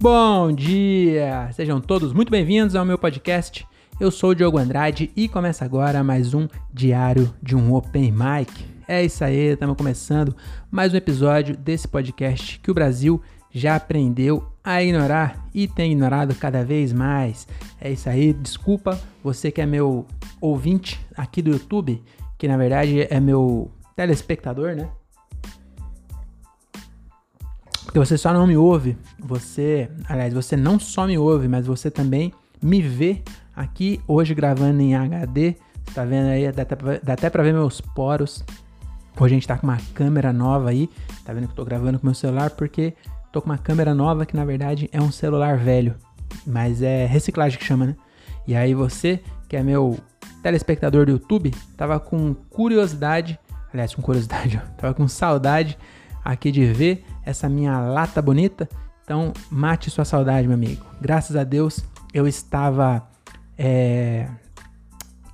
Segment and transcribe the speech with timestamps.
[0.00, 1.50] Bom dia!
[1.52, 3.66] Sejam todos muito bem-vindos ao meu podcast.
[3.98, 8.64] Eu sou o Diogo Andrade e começa agora mais um Diário de um Open Mic.
[8.86, 10.36] É isso aí, estamos começando
[10.70, 13.20] mais um episódio desse podcast que o Brasil
[13.50, 17.48] já aprendeu a ignorar e tem ignorado cada vez mais.
[17.80, 20.06] É isso aí, desculpa você que é meu
[20.40, 22.00] ouvinte aqui do YouTube,
[22.38, 24.88] que na verdade é meu telespectador, né?
[27.88, 31.90] Porque você só não me ouve, você, aliás, você não só me ouve, mas você
[31.90, 33.22] também me vê
[33.56, 35.56] aqui hoje gravando em HD.
[35.94, 38.44] Tá vendo aí, dá até, pra, dá até pra ver meus poros.
[39.18, 40.90] Hoje a gente tá com uma câmera nova aí.
[41.24, 42.92] Tá vendo que eu tô gravando com meu celular porque
[43.32, 45.94] tô com uma câmera nova que na verdade é um celular velho.
[46.46, 47.96] Mas é reciclagem que chama, né?
[48.46, 49.18] E aí você,
[49.48, 49.98] que é meu
[50.42, 53.38] telespectador do YouTube, tava com curiosidade,
[53.72, 55.78] aliás, com curiosidade, ó, tava com saudade
[56.22, 58.66] aqui de ver essa minha lata bonita.
[59.04, 60.84] Então, mate sua saudade, meu amigo.
[61.00, 63.06] Graças a Deus, eu estava
[63.56, 64.26] é,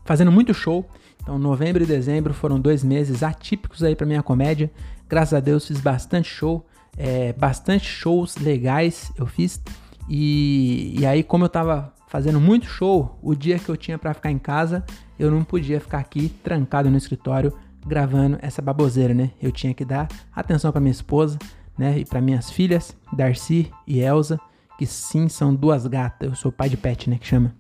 [0.05, 0.85] fazendo muito show.
[1.23, 4.71] Então, novembro e dezembro foram dois meses atípicos aí para minha comédia.
[5.09, 6.67] Graças a Deus, fiz bastante show,
[6.99, 9.63] é, bastante shows legais eu fiz.
[10.09, 14.13] E, e aí, como eu tava fazendo muito show, o dia que eu tinha para
[14.15, 14.85] ficar em casa,
[15.17, 17.53] eu não podia ficar aqui trancado no escritório
[17.87, 19.31] gravando essa baboseira, né?
[19.41, 21.39] Eu tinha que dar atenção para minha esposa,
[21.77, 21.99] né?
[21.99, 24.41] E para minhas filhas, Darcy e Elsa,
[24.79, 26.29] que sim são duas gatas.
[26.31, 27.19] Eu sou pai de pet, né?
[27.19, 27.55] Que chama.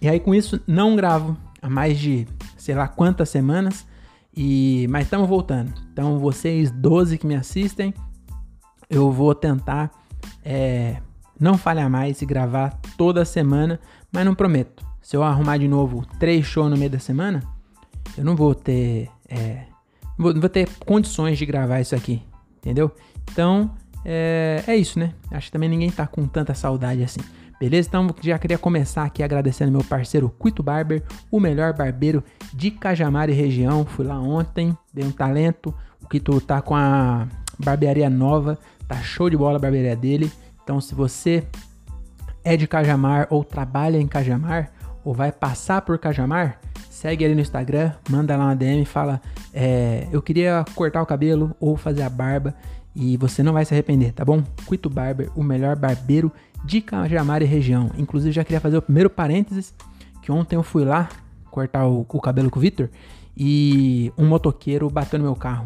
[0.00, 3.86] E aí com isso não gravo há mais de sei lá quantas semanas.
[4.34, 5.72] E mas estamos voltando.
[5.92, 7.92] Então vocês 12 que me assistem,
[8.88, 9.90] eu vou tentar
[10.44, 10.96] é,
[11.38, 13.80] não falhar mais e gravar toda semana,
[14.12, 14.84] mas não prometo.
[15.02, 17.42] Se eu arrumar de novo três shows no meio da semana,
[18.16, 19.64] eu não vou ter é,
[20.20, 22.22] vou, vou ter condições de gravar isso aqui,
[22.58, 22.90] entendeu?
[23.32, 23.70] Então,
[24.04, 25.14] é, é isso, né?
[25.30, 27.20] Acho que também ninguém tá com tanta saudade assim.
[27.58, 27.88] Beleza?
[27.88, 32.24] Então já queria começar aqui agradecendo meu parceiro Quito Barber, o melhor barbeiro
[32.54, 33.84] de Cajamar e região.
[33.84, 35.74] Fui lá ontem, dei um talento.
[36.02, 37.28] O Quito tá com a
[37.58, 38.58] barbearia nova,
[38.88, 40.32] tá show de bola a barbearia dele.
[40.64, 41.44] Então se você
[42.42, 44.72] é de Cajamar ou trabalha em Cajamar
[45.04, 46.58] ou vai passar por Cajamar,
[47.00, 49.22] segue ele no Instagram, manda lá uma DM fala:
[49.54, 52.54] é, Eu queria cortar o cabelo ou fazer a barba
[52.94, 54.42] e você não vai se arrepender, tá bom?
[54.68, 56.30] Quito Barber, o melhor barbeiro
[56.62, 57.90] de Cajamar e região.
[57.96, 59.74] Inclusive, já queria fazer o primeiro parênteses:
[60.20, 61.08] que ontem eu fui lá
[61.50, 62.90] cortar o, o cabelo com o Victor
[63.34, 65.64] e um motoqueiro bateu no meu carro.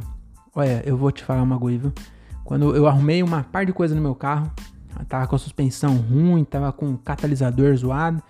[0.55, 1.93] Olha, eu vou te falar uma coisa, viu?
[2.45, 4.53] Quando eu arrumei uma par de coisa no meu carro,
[5.09, 8.23] tava com a suspensão ruim, tava com o catalisador zoado,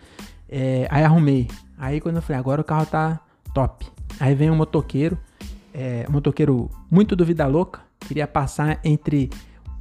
[0.49, 1.49] é, aí arrumei.
[1.79, 3.21] Aí quando eu falei, agora o carro tá
[3.53, 3.87] top.
[4.21, 5.19] Aí vem um motoqueiro,
[5.73, 9.31] é, um motoqueiro muito do vida louca, queria passar entre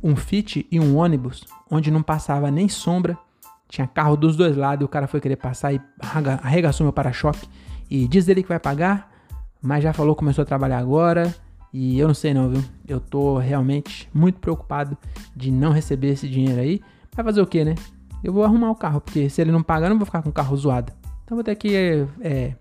[0.02, 3.18] um Fit e um ônibus, onde não passava nem sombra,
[3.74, 5.82] tinha carro dos dois lados, o cara foi querer passar e
[6.44, 7.50] arregaçou meu para-choque.
[7.90, 9.12] E diz ele que vai pagar,
[9.62, 11.34] mas já falou começou a trabalhar agora.
[11.74, 12.64] E eu não sei não, viu?
[12.88, 14.96] Eu tô realmente muito preocupado
[15.36, 16.82] de não receber esse dinheiro aí.
[17.16, 17.74] Vai fazer o que, né?
[18.24, 20.30] Eu vou arrumar o carro, porque se ele não pagar, eu não vou ficar com
[20.30, 20.94] o carro zoado.
[21.34, 21.76] Então vou ter que
[22.22, 22.54] é,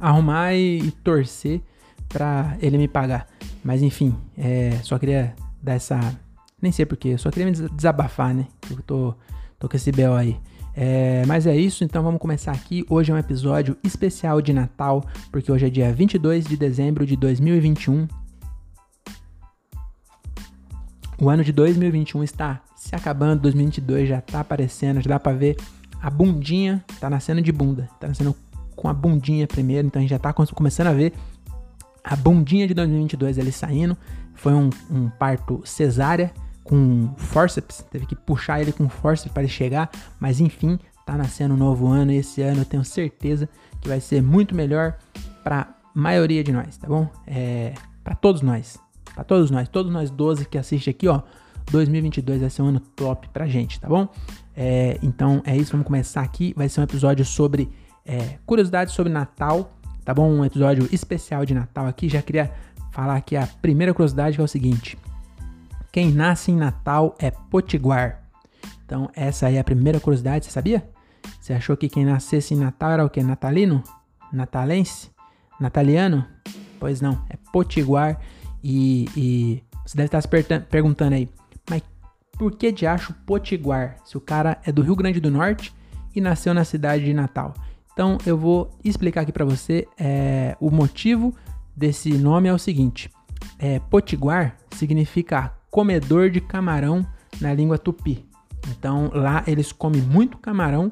[0.00, 1.60] arrumar e, torcer
[2.08, 3.28] para ele me pagar.
[3.62, 6.00] Mas enfim, é, só queria dar essa.
[6.62, 8.46] Nem sei porquê, só queria me desabafar, né?
[8.70, 9.14] Eu tô,
[9.58, 10.40] tô com esse BO aí.
[10.74, 12.86] É, mas é isso, então vamos começar aqui.
[12.88, 17.16] Hoje é um episódio especial de Natal, porque hoje é dia 22 de dezembro de
[17.16, 18.08] 2021.
[21.20, 25.56] O ano de 2021 está se acabando, 2022 já tá aparecendo, já dá pra ver
[26.04, 27.88] a bundinha tá nascendo de bunda.
[27.98, 28.36] Tá nascendo
[28.76, 31.14] com a bundinha primeiro, então a gente já tá começando a ver
[32.04, 33.96] a bundinha de 2022 ele saindo.
[34.34, 36.30] Foi um, um parto cesárea
[36.62, 41.54] com forceps, teve que puxar ele com forceps para ele chegar, mas enfim, tá nascendo
[41.54, 43.48] um novo ano e esse ano eu tenho certeza
[43.80, 44.98] que vai ser muito melhor
[45.42, 47.08] para maioria de nós, tá bom?
[47.26, 48.78] É, para todos nós,
[49.14, 51.22] para todos nós, todos nós 12 que assiste aqui, ó,
[51.70, 54.06] 2022 vai ser um ano top pra gente, tá bom?
[54.56, 56.54] É, então é isso, vamos começar aqui.
[56.56, 57.70] Vai ser um episódio sobre
[58.06, 59.72] é, curiosidades sobre Natal,
[60.04, 60.30] tá bom?
[60.30, 62.08] Um episódio especial de Natal aqui.
[62.08, 62.52] Já queria
[62.92, 64.98] falar aqui a primeira curiosidade que é o seguinte:
[65.90, 68.22] quem nasce em Natal é potiguar.
[68.84, 70.88] Então essa aí é a primeira curiosidade, você sabia?
[71.40, 73.22] Você achou que quem nascesse em Natal era o que?
[73.22, 73.82] Natalino?
[74.32, 75.10] Natalense?
[75.58, 76.26] Nataliano?
[76.78, 78.20] Pois não, é potiguar
[78.62, 80.28] e, e você deve estar se
[80.70, 81.28] perguntando aí,
[82.36, 85.74] por que de acho Potiguar, se o cara é do Rio Grande do Norte
[86.14, 87.54] e nasceu na cidade de Natal?
[87.92, 91.34] Então eu vou explicar aqui para você é, o motivo
[91.76, 93.10] desse nome é o seguinte:
[93.58, 97.06] é, Potiguar significa comedor de camarão
[97.40, 98.24] na língua tupi.
[98.70, 100.90] Então lá eles comem muito camarão,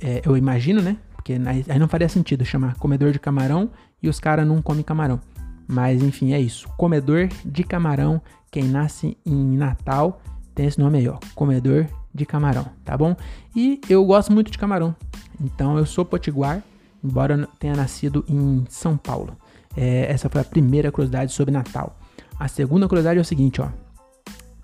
[0.00, 0.96] é, eu imagino, né?
[1.14, 1.34] Porque
[1.68, 3.70] aí não faria sentido chamar comedor de camarão
[4.02, 5.20] e os caras não comem camarão.
[5.68, 6.68] Mas enfim, é isso.
[6.76, 8.20] Comedor de camarão,
[8.50, 10.20] quem nasce em Natal
[10.58, 11.16] tem esse nome aí, ó.
[11.36, 13.14] Comedor de camarão, tá bom?
[13.54, 14.92] E eu gosto muito de camarão.
[15.40, 16.64] Então eu sou potiguar,
[17.02, 19.36] embora tenha nascido em São Paulo.
[19.76, 21.96] É, essa foi a primeira curiosidade sobre Natal.
[22.36, 23.68] A segunda curiosidade é o seguinte, ó.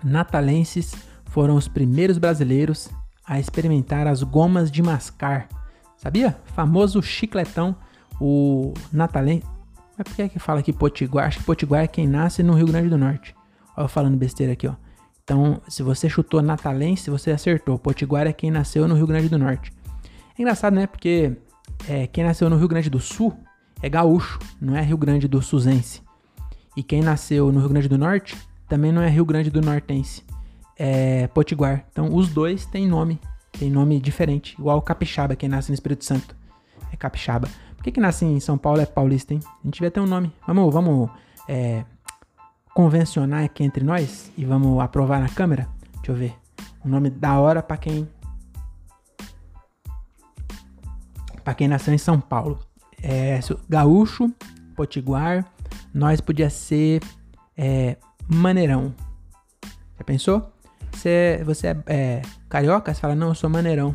[0.02, 0.96] Natalenses
[1.26, 2.90] foram os primeiros brasileiros
[3.24, 5.46] a experimentar as gomas de mascar.
[5.96, 6.36] Sabia?
[6.56, 7.76] Famoso chicletão,
[8.20, 9.46] o natalense.
[9.96, 11.28] Mas por que é que fala aqui potiguar?
[11.28, 13.32] Acho que potiguar é quem nasce no Rio Grande do Norte.
[13.76, 14.74] Olha eu falando besteira aqui, ó.
[15.24, 17.78] Então, se você chutou natalense, você acertou.
[17.78, 19.72] Potiguar é quem nasceu no Rio Grande do Norte.
[20.38, 20.86] É engraçado, né?
[20.86, 21.32] Porque
[21.88, 23.34] é, quem nasceu no Rio Grande do Sul
[23.82, 26.02] é gaúcho, não é Rio Grande do Suzense.
[26.76, 28.36] E quem nasceu no Rio Grande do Norte
[28.68, 30.22] também não é Rio Grande do Nortense,
[30.76, 31.86] é Potiguar.
[31.92, 33.20] Então os dois têm nome,
[33.52, 36.34] tem nome diferente, igual Capixaba, quem nasce no Espírito Santo
[36.92, 37.48] é Capixaba.
[37.76, 39.40] Por que, que nasce em São Paulo é paulista, hein?
[39.44, 40.32] A gente devia ter um nome.
[40.46, 41.10] Vamos, vamos
[41.48, 41.84] é,
[42.74, 45.68] convencionar aqui entre nós e vamos aprovar na câmera?
[45.94, 46.34] Deixa eu ver.
[46.84, 48.08] Um nome da hora para quem
[51.42, 52.58] para quem nasceu em São Paulo.
[53.02, 53.38] É,
[53.68, 54.32] gaúcho,
[54.74, 55.44] potiguar,
[55.92, 57.00] nós podia ser
[57.56, 58.94] é, maneirão.
[59.96, 60.50] Já pensou?
[60.90, 62.92] Você, você é, é, carioca?
[62.92, 63.94] Você fala, não, eu sou maneirão.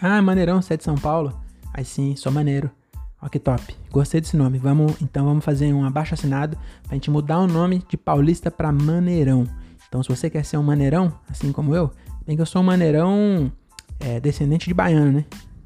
[0.00, 1.40] ah, maneirão, você é de São Paulo?
[1.72, 2.70] Aí sim, sou maneiro.
[3.20, 3.76] Ó que top.
[3.90, 4.58] Gostei desse nome.
[4.58, 8.70] Vamos, então vamos fazer um abaixo assinado pra gente mudar o nome de paulista para
[8.70, 9.46] maneirão.
[9.88, 11.90] Então se você quer ser um maneirão, assim como eu,
[12.26, 13.50] bem que eu sou um maneirão
[14.00, 15.24] é, descendente de baiano, né?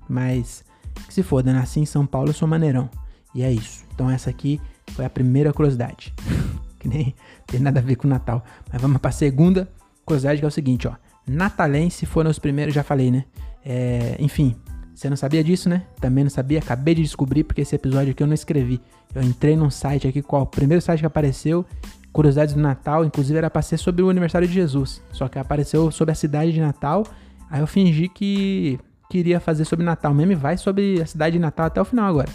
[0.08, 0.64] Mas
[1.06, 2.88] que se foda, nasci em São Paulo, eu sou maneirão.
[3.34, 3.84] E é isso.
[3.94, 4.60] Então essa aqui
[4.92, 6.14] foi a primeira curiosidade.
[6.78, 7.14] que nem
[7.46, 8.44] tem nada a ver com o Natal.
[8.72, 9.68] Mas vamos para a segunda
[10.04, 10.94] curiosidade que é o seguinte, ó.
[11.26, 13.24] Natalense foram os primeiros, já falei, né?
[13.64, 14.56] É, enfim,
[15.00, 15.84] você não sabia disso, né?
[15.98, 18.82] Também não sabia, acabei de descobrir porque esse episódio aqui eu não escrevi.
[19.14, 21.64] Eu entrei num site aqui, qual o primeiro site que apareceu,
[22.12, 25.90] curiosidades do Natal, inclusive era para ser sobre o aniversário de Jesus, só que apareceu
[25.90, 27.06] sobre a cidade de Natal.
[27.50, 31.38] Aí eu fingi que queria fazer sobre Natal mesmo e vai sobre a cidade de
[31.38, 32.28] Natal até o final agora.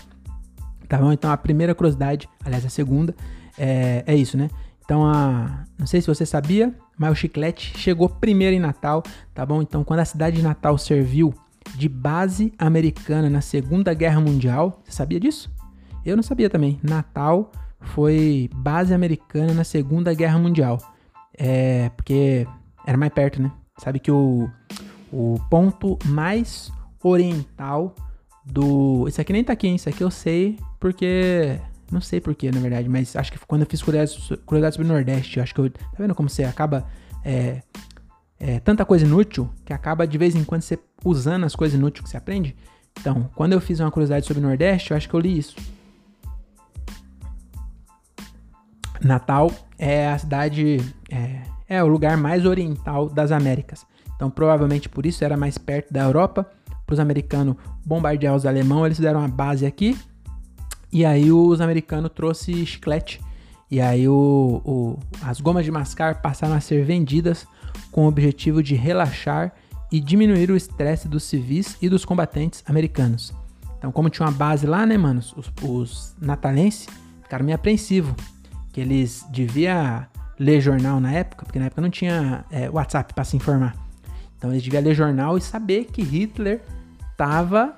[0.89, 1.11] Tá bom?
[1.11, 3.15] Então a primeira curiosidade, aliás a segunda,
[3.59, 4.49] é, é isso, né?
[4.83, 9.03] Então a, não sei se você sabia, mas o chiclete chegou primeiro em Natal,
[9.35, 9.61] tá bom?
[9.61, 11.31] Então quando a cidade de Natal serviu
[11.73, 15.51] de base americana na Segunda Guerra Mundial, você sabia disso?
[16.05, 16.79] Eu não sabia também.
[16.83, 20.77] Natal foi base americana na Segunda Guerra Mundial.
[21.37, 22.47] É, porque
[22.85, 23.51] era mais perto, né?
[23.77, 24.49] Sabe que o,
[25.11, 26.71] o ponto mais
[27.03, 27.93] oriental
[28.45, 29.07] do.
[29.07, 29.75] Isso aqui nem tá aqui, hein?
[29.75, 31.59] Isso aqui eu sei porque.
[31.91, 35.39] Não sei porquê, na verdade, mas acho que quando eu fiz curiosidade sobre o Nordeste,
[35.39, 35.69] acho que eu.
[35.69, 36.85] Tá vendo como você acaba.
[37.23, 37.61] É,
[38.39, 42.03] é, tanta coisa inútil que acaba de vez em quando você usando as coisas inúteis
[42.03, 42.55] que você aprende.
[42.99, 45.55] Então, quando eu fiz uma curiosidade sobre o Nordeste, eu acho que eu li isso.
[49.01, 50.77] Natal é a cidade,
[51.11, 53.85] é, é o lugar mais oriental das Américas.
[54.15, 56.49] Então, provavelmente por isso era mais perto da Europa.
[56.85, 57.55] Para os americanos
[57.85, 59.97] bombardear os alemães, eles deram uma base aqui.
[60.91, 63.19] E aí os americanos trouxe chiclete.
[63.69, 67.45] E aí o, o, as gomas de mascar passaram a ser vendidas
[67.91, 69.53] com o objetivo de relaxar
[69.91, 73.33] e diminuir o estresse dos civis e dos combatentes americanos.
[73.77, 75.33] Então, como tinha uma base lá, né, manos?
[75.37, 76.87] Os, os natalenses
[77.23, 78.13] ficaram meio apreensivos.
[78.73, 80.05] Que eles deviam
[80.39, 83.75] ler jornal na época, porque na época não tinha é, WhatsApp para se informar.
[84.37, 86.61] Então eles deviam ler jornal e saber que Hitler
[87.11, 87.73] estava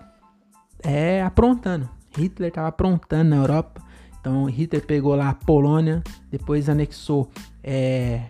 [0.83, 1.89] é, aprontando.
[2.17, 3.81] Hitler estava aprontando na Europa.
[4.19, 7.29] Então Hitler pegou lá a Polônia, depois anexou,
[7.63, 8.23] é,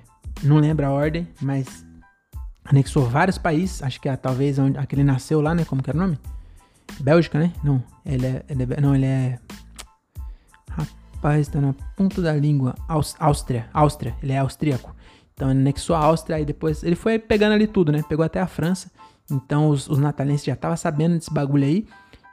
[0.44, 1.86] não lembro a ordem, mas
[2.65, 3.82] anexou vários países.
[3.82, 5.65] Acho que é talvez onde aquele nasceu lá, né?
[5.65, 6.20] Como que era o nome?
[7.00, 7.51] Bélgica, né?
[7.63, 9.39] Não, ele é, ele é não, ele é
[11.17, 12.75] Rapaz, tá na ponta da língua.
[12.88, 14.96] Áustria, Áustria, ele é austríaco.
[15.34, 18.03] Então ele anexou a Áustria e depois ele foi pegando ali tudo, né?
[18.08, 18.91] Pegou até a França.
[19.29, 21.88] Então os, os natalenses já estavam sabendo desse bagulho aí.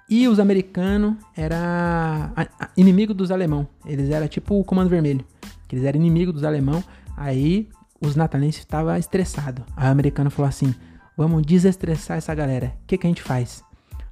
[0.08, 2.30] E os americanos era
[2.76, 3.66] inimigo dos alemão.
[3.86, 5.24] Eles eram tipo o Comando Vermelho.
[5.72, 6.84] Eles eram inimigo dos alemão.
[7.16, 7.68] Aí
[8.04, 9.64] os natalenses estavam estressados.
[9.76, 10.74] Aí o americano falou assim:
[11.16, 12.74] vamos desestressar essa galera.
[12.82, 13.62] O que, que a gente faz?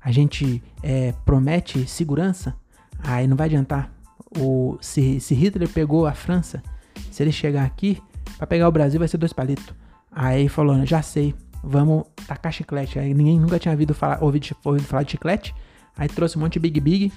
[0.00, 2.54] A gente é, promete segurança?
[3.02, 3.92] Aí não vai adiantar.
[4.38, 6.62] O, se, se Hitler pegou a França,
[7.10, 8.00] se ele chegar aqui,
[8.42, 9.72] Pra pegar o Brasil vai ser dois palitos.
[10.10, 12.98] Aí falou, já sei, vamos tacar chiclete.
[12.98, 15.54] Aí ninguém nunca tinha ouvido falar, ouvido, ouvido falar de chiclete.
[15.96, 17.12] Aí trouxe um monte de Big Big.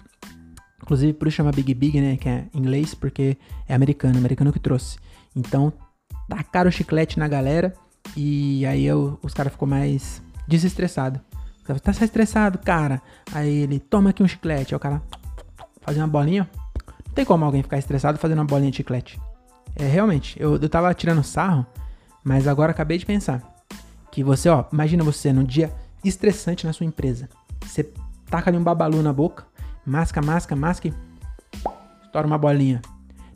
[0.82, 2.17] Inclusive por isso chama Big Big, né?
[2.17, 4.98] Que é inglês, porque é americano, americano que trouxe.
[5.36, 5.74] Então
[6.27, 7.74] tacaram o chiclete na galera
[8.15, 11.20] e aí eu, os caras ficou mais desestressado.
[11.82, 13.01] Tá estressado, cara.
[13.34, 14.74] Aí ele toma aqui um chiclete.
[14.74, 15.01] Aí o cara
[15.82, 16.50] fazendo uma bolinha.
[17.08, 19.20] Não tem como alguém ficar estressado fazendo uma bolinha de chiclete.
[19.75, 21.65] É realmente, eu, eu tava tirando sarro,
[22.24, 23.41] mas agora acabei de pensar.
[24.12, 27.27] Que você, ó, imagina você num dia estressante na sua empresa.
[27.65, 27.89] Você
[28.29, 29.46] taca ali um babalu na boca,
[29.86, 30.94] masca, masca, masca e
[32.03, 32.82] estoura uma bolinha.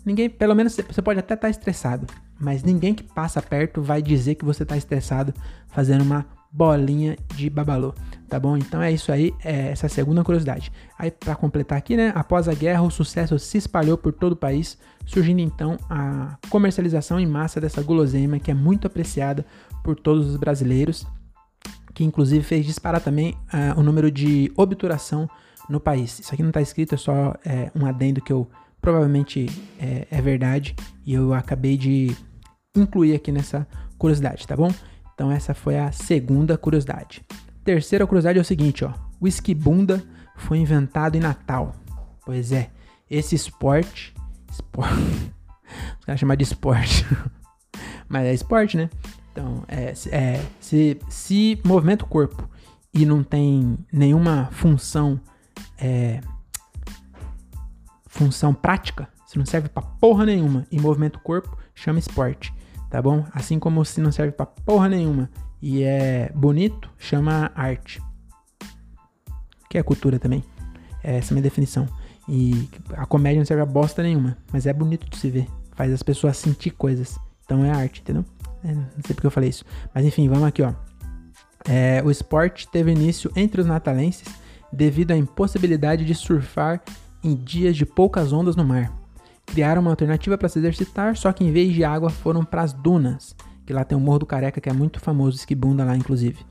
[0.05, 2.07] Ninguém, pelo menos você pode até estar tá estressado,
[2.39, 5.33] mas ninguém que passa perto vai dizer que você está estressado
[5.67, 7.93] fazendo uma bolinha de babalu,
[8.27, 8.57] tá bom?
[8.57, 10.71] Então é isso aí, é essa é segunda curiosidade.
[10.97, 14.35] Aí para completar aqui, né, após a guerra, o sucesso se espalhou por todo o
[14.35, 19.45] país, surgindo então a comercialização em massa dessa guloseima que é muito apreciada
[19.83, 21.05] por todos os brasileiros,
[21.93, 25.29] que inclusive fez disparar também uh, o número de obturação
[25.69, 26.19] no país.
[26.19, 28.49] Isso aqui não está escrito, é só é, um adendo que eu
[28.81, 29.47] provavelmente
[29.79, 32.15] é, é verdade e eu acabei de
[32.75, 34.73] incluir aqui nessa curiosidade, tá bom?
[35.13, 37.23] Então essa foi a segunda curiosidade.
[37.63, 38.93] Terceira curiosidade é o seguinte, ó.
[39.21, 40.03] Whisky bunda
[40.35, 41.75] foi inventado em Natal.
[42.25, 42.69] Pois é,
[43.09, 44.13] esse esporte,
[44.51, 44.93] esporte
[45.99, 47.05] os caras chamam de esporte,
[48.07, 48.89] mas é esporte, né?
[49.31, 52.49] Então, é, é, se, se movimenta o corpo
[52.93, 55.19] e não tem nenhuma função
[55.77, 56.21] é,
[58.07, 62.53] função prática, se não serve pra porra nenhuma e movimenta o corpo, chama esporte
[62.89, 63.25] tá bom?
[63.31, 65.29] Assim como se não serve pra porra nenhuma
[65.61, 68.01] e é bonito, chama arte.
[69.69, 70.43] Que é cultura também.
[71.03, 71.87] É essa é a minha definição.
[72.27, 75.47] E a comédia não serve a bosta nenhuma, mas é bonito de se ver.
[75.73, 77.17] Faz as pessoas sentir coisas.
[77.45, 78.25] Então é arte, entendeu?
[78.63, 79.63] É, não sei porque eu falei isso.
[79.93, 80.73] Mas enfim, vamos aqui, ó.
[81.67, 84.27] É, o esporte teve início entre os natalenses
[84.71, 86.81] devido à impossibilidade de surfar
[87.23, 88.98] em dias de poucas ondas no mar
[89.49, 92.71] criaram uma alternativa para se exercitar, só que em vez de água foram para as
[92.71, 96.45] dunas, que lá tem o Morro do Careca, que é muito famoso, esquibunda lá inclusive.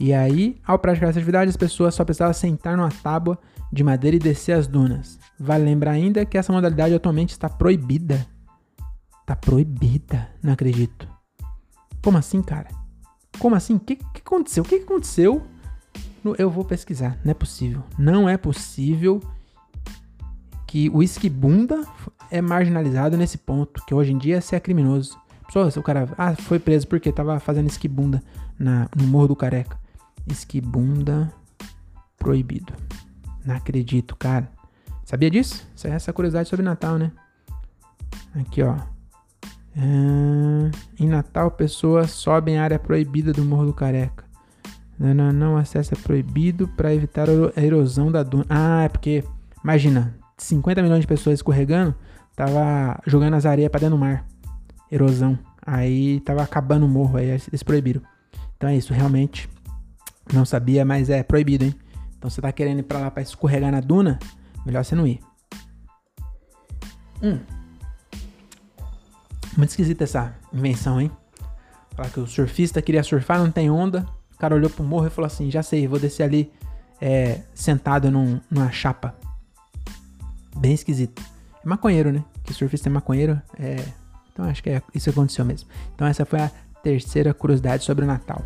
[0.00, 3.38] E aí, ao praticar essa atividade, as pessoas só precisavam sentar numa tábua
[3.72, 5.18] de madeira e descer as dunas.
[5.38, 8.26] Vale lembrar ainda que essa modalidade atualmente está proibida.
[9.26, 11.08] Tá proibida, não acredito.
[12.02, 12.68] Como assim, cara?
[13.38, 13.74] Como assim?
[13.74, 14.62] O que, que aconteceu?
[14.62, 15.42] O que, que aconteceu?
[16.38, 17.18] Eu vou pesquisar.
[17.24, 17.82] Não é possível.
[17.98, 19.20] Não é possível
[20.66, 21.82] que o esquibunda
[22.30, 25.18] é marginalizado nesse ponto, que hoje em dia você é criminoso.
[25.46, 28.22] Pessoal, o cara ah, foi preso porque tava fazendo esquibunda
[28.58, 29.78] na, no Morro do Careca.
[30.26, 31.32] Esquibunda
[32.18, 32.72] proibido.
[33.44, 34.50] Não acredito, cara.
[35.04, 35.66] Sabia disso?
[35.74, 37.10] Essa é essa curiosidade sobre Natal, né?
[38.34, 38.76] Aqui, ó.
[39.74, 41.02] É...
[41.02, 44.24] Em Natal, pessoas sobem a área proibida do Morro do Careca.
[44.98, 48.44] Não, não, não acesso é proibido para evitar a erosão da duna.
[48.50, 49.24] Ah, é porque,
[49.62, 51.94] imagina, 50 milhões de pessoas escorregando,
[52.38, 54.24] tava jogando as areias pra dentro do mar.
[54.92, 55.36] Erosão.
[55.66, 58.00] Aí tava acabando o morro, aí eles proibiram.
[58.56, 59.50] Então é isso, realmente.
[60.32, 61.74] Não sabia, mas é proibido, hein?
[62.16, 64.20] Então você tá querendo ir pra lá pra escorregar na duna,
[64.64, 65.20] melhor você não ir.
[67.20, 67.40] Hum.
[69.56, 71.10] Muito esquisita essa invenção, hein?
[71.96, 74.06] Falar que o surfista queria surfar, não tem onda.
[74.32, 76.52] O cara olhou pro morro e falou assim: já sei, vou descer ali
[77.00, 79.16] é, sentado num, numa chapa.
[80.56, 81.20] Bem esquisito.
[81.68, 82.24] Maconheiro, né?
[82.44, 83.40] Que surfista é maconheiro.
[83.58, 83.84] É...
[84.32, 85.68] Então acho que é isso aconteceu mesmo.
[85.94, 86.50] Então essa foi a
[86.82, 88.42] terceira curiosidade sobre o Natal.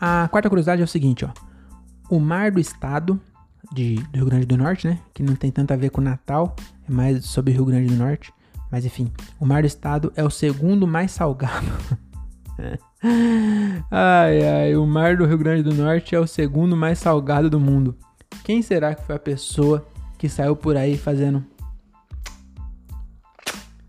[0.00, 1.30] A quarta curiosidade é o seguinte, ó.
[2.10, 3.20] O mar do estado
[3.72, 4.98] de, do Rio Grande do Norte, né?
[5.12, 6.54] Que não tem tanto a ver com o Natal,
[6.88, 8.32] é mais sobre o Rio Grande do Norte.
[8.70, 11.66] Mas enfim, o mar do estado é o segundo mais salgado.
[13.90, 17.60] ai, ai, o mar do Rio Grande do Norte é o segundo mais salgado do
[17.60, 17.96] mundo.
[18.42, 19.86] Quem será que foi a pessoa
[20.18, 21.44] que saiu por aí fazendo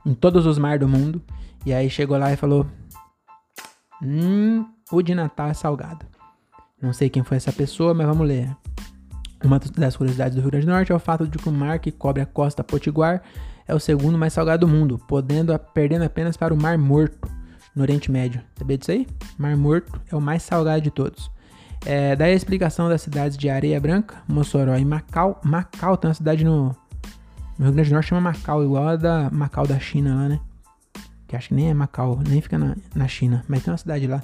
[0.05, 1.21] em todos os mares do mundo.
[1.65, 2.65] E aí chegou lá e falou:
[4.01, 6.05] Hum, o de Natal é salgado.
[6.81, 8.55] Não sei quem foi essa pessoa, mas vamos ler.
[9.43, 11.79] Uma das curiosidades do Rio Grande do Norte é o fato de que o mar
[11.79, 13.21] que cobre a costa potiguar
[13.67, 17.27] é o segundo mais salgado do mundo, podendo perdendo apenas para o Mar Morto,
[17.75, 18.41] no Oriente Médio.
[18.55, 19.07] Sabia disso aí?
[19.38, 21.31] Mar Morto é o mais salgado de todos.
[21.85, 25.39] É, daí a explicação das cidades de Areia Branca, Mossoró e Macau.
[25.43, 26.75] Macau tem uma cidade no,
[27.57, 30.39] no Rio Grande do Norte chama Macau, igual a da Macau da China lá, né?
[31.27, 33.43] Que acho que nem é Macau, nem fica na, na China.
[33.47, 34.21] Mas tem uma cidade lá,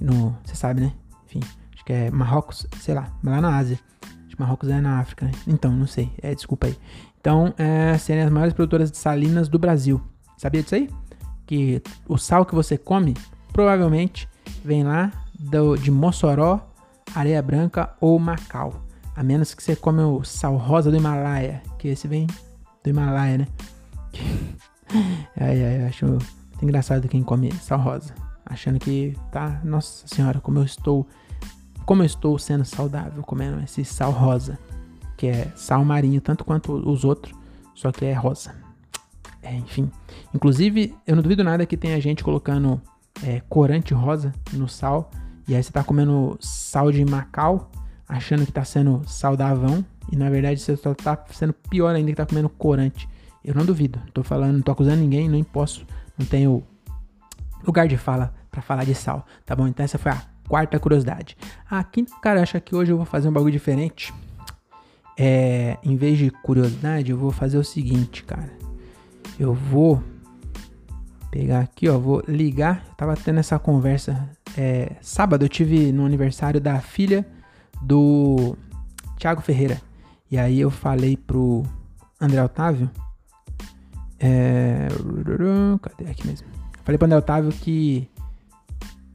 [0.00, 0.36] no.
[0.44, 0.92] Você sabe, né?
[1.26, 1.40] Enfim,
[1.74, 3.78] acho que é Marrocos, sei lá, lá na Ásia.
[4.26, 5.32] Acho que Marrocos é na África, né?
[5.46, 6.10] Então, não sei.
[6.22, 6.76] É, desculpa aí.
[7.20, 10.00] Então, é, serem as maiores produtoras de salinas do Brasil.
[10.36, 10.88] Sabia disso aí?
[11.46, 13.14] Que o sal que você come
[13.52, 14.28] provavelmente
[14.64, 16.66] vem lá do, de Mossoró,
[17.14, 18.82] Areia Branca ou Macau.
[19.14, 22.26] A menos que você come o sal rosa do Himalaia, que esse vem
[22.82, 23.46] do Himalaia, né?
[25.36, 26.18] ai, ai, eu acho
[26.62, 28.14] engraçado quem come sal rosa.
[28.44, 31.06] Achando que tá, nossa senhora, como eu estou.
[31.84, 34.58] Como eu estou sendo saudável comendo esse sal rosa.
[35.16, 37.34] Que é sal marinho, tanto quanto os outros,
[37.74, 38.54] só que é rosa.
[39.42, 39.90] É, enfim.
[40.34, 42.80] Inclusive, eu não duvido nada que tenha gente colocando
[43.22, 45.10] é, corante rosa no sal.
[45.46, 47.70] E aí você tá comendo sal de Macau,
[48.10, 49.84] achando que tá sendo saudavão.
[50.10, 53.08] E na verdade você só tá sendo pior ainda que tá comendo corante.
[53.44, 54.00] Eu não duvido.
[54.12, 55.86] Tô falando, não tô acusando ninguém, nem posso.
[56.18, 56.62] Não tenho
[57.64, 59.24] lugar de fala para falar de sal.
[59.46, 59.66] Tá bom?
[59.66, 61.36] Então essa foi a quarta curiosidade.
[61.70, 64.12] A quinta, cara, acho que hoje eu vou fazer um bagulho diferente.
[65.16, 68.50] É, em vez de curiosidade, eu vou fazer o seguinte, cara.
[69.38, 70.02] Eu vou
[71.30, 72.84] pegar aqui, ó, vou ligar.
[72.88, 75.44] Eu tava tendo essa conversa é, sábado.
[75.44, 77.24] Eu tive no aniversário da filha
[77.80, 78.56] do
[79.18, 79.80] Thiago Ferreira.
[80.30, 81.64] E aí eu falei pro
[82.20, 82.90] André Otávio.
[84.18, 84.88] É,
[85.82, 86.46] cadê aqui mesmo?
[86.84, 88.08] Falei pro André Otávio que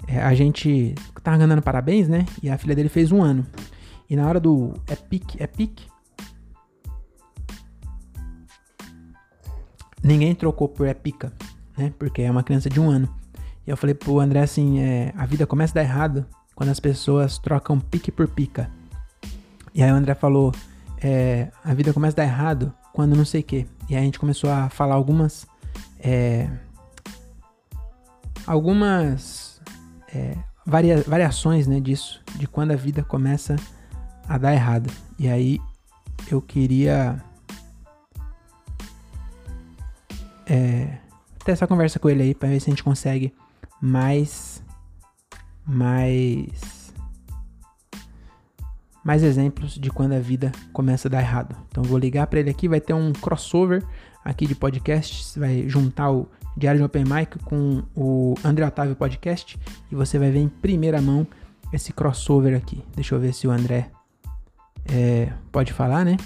[0.07, 2.25] é, a gente tava ganhando parabéns, né?
[2.41, 3.45] E a filha dele fez um ano.
[4.10, 5.79] E na hora do Epic, Epic,
[10.03, 11.34] ninguém trocou por Epica,
[11.77, 11.91] né?
[11.98, 13.10] Porque é uma criança de um ano.
[13.65, 16.79] E eu falei pro André assim, é, a vida começa a dar errado quando as
[16.79, 18.71] pessoas trocam pique por pica.
[19.74, 20.53] E aí o André falou,
[21.01, 23.67] é, a vida começa a dar errado quando não sei o que.
[23.89, 25.45] E aí a gente começou a falar algumas,
[26.00, 26.50] é,
[28.47, 29.62] algumas
[30.13, 33.57] é, varia, variações né, disso, de quando a vida começa
[34.27, 34.89] a dar errado.
[35.19, 35.59] E aí
[36.31, 37.21] eu queria
[40.45, 40.97] é,
[41.43, 43.33] ter essa conversa com ele aí para ver se a gente consegue
[43.81, 44.54] mais
[45.65, 46.93] mais
[49.03, 51.55] mais exemplos de quando a vida começa a dar errado.
[51.69, 53.84] Então vou ligar para ele aqui, vai ter um crossover
[54.24, 59.59] aqui de podcast, vai juntar o Diário de Open Mic com o André Otávio Podcast
[59.92, 61.27] e você vai ver em primeira mão
[61.72, 62.83] esse crossover aqui.
[62.96, 63.92] Deixa eu ver se o André
[64.85, 66.18] é, pode falar, né?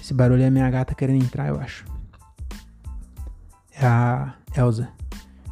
[0.00, 1.93] Esse barulho é a minha gata querendo entrar, eu acho.
[3.76, 4.88] É a Elsa.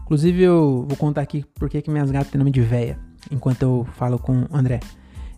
[0.04, 2.98] Inclusive, eu vou contar aqui porque que minhas gatas têm nome de véia,
[3.30, 4.80] enquanto eu falo com o André.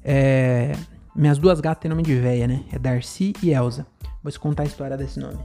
[0.02, 0.72] É,
[1.14, 2.64] minhas duas gatas têm nome de véia, né?
[2.72, 3.86] É Darcy e Elsa.
[4.22, 5.38] Vou te contar a história desse nome.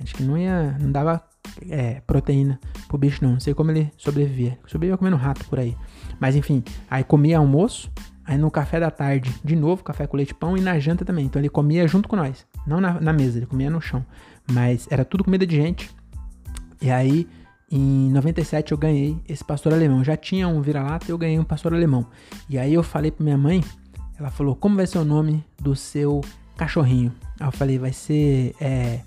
[0.01, 1.23] Acho que não ia, não dava
[1.69, 4.59] é, proteína pro bicho não, não sei como ele sobrevivia.
[4.67, 5.77] Sobrevivia comendo rato por aí.
[6.21, 7.91] Mas enfim, aí comia almoço,
[8.25, 11.27] aí no café da tarde, de novo, café com leite pão, e na janta também.
[11.27, 14.05] Então ele comia junto com nós, não na, na mesa, ele comia no chão.
[14.51, 15.91] Mas era tudo comida de gente.
[16.81, 17.29] E aí,
[17.71, 20.05] em 97 eu ganhei esse pastor alemão.
[20.05, 22.07] Já tinha um vira-lata e eu ganhei um pastor alemão.
[22.49, 23.63] E aí eu falei pra minha mãe,
[24.19, 26.21] ela falou, como vai ser o nome do seu
[26.57, 27.13] cachorrinho?
[27.41, 29.01] Aí eu falei, vai ser é,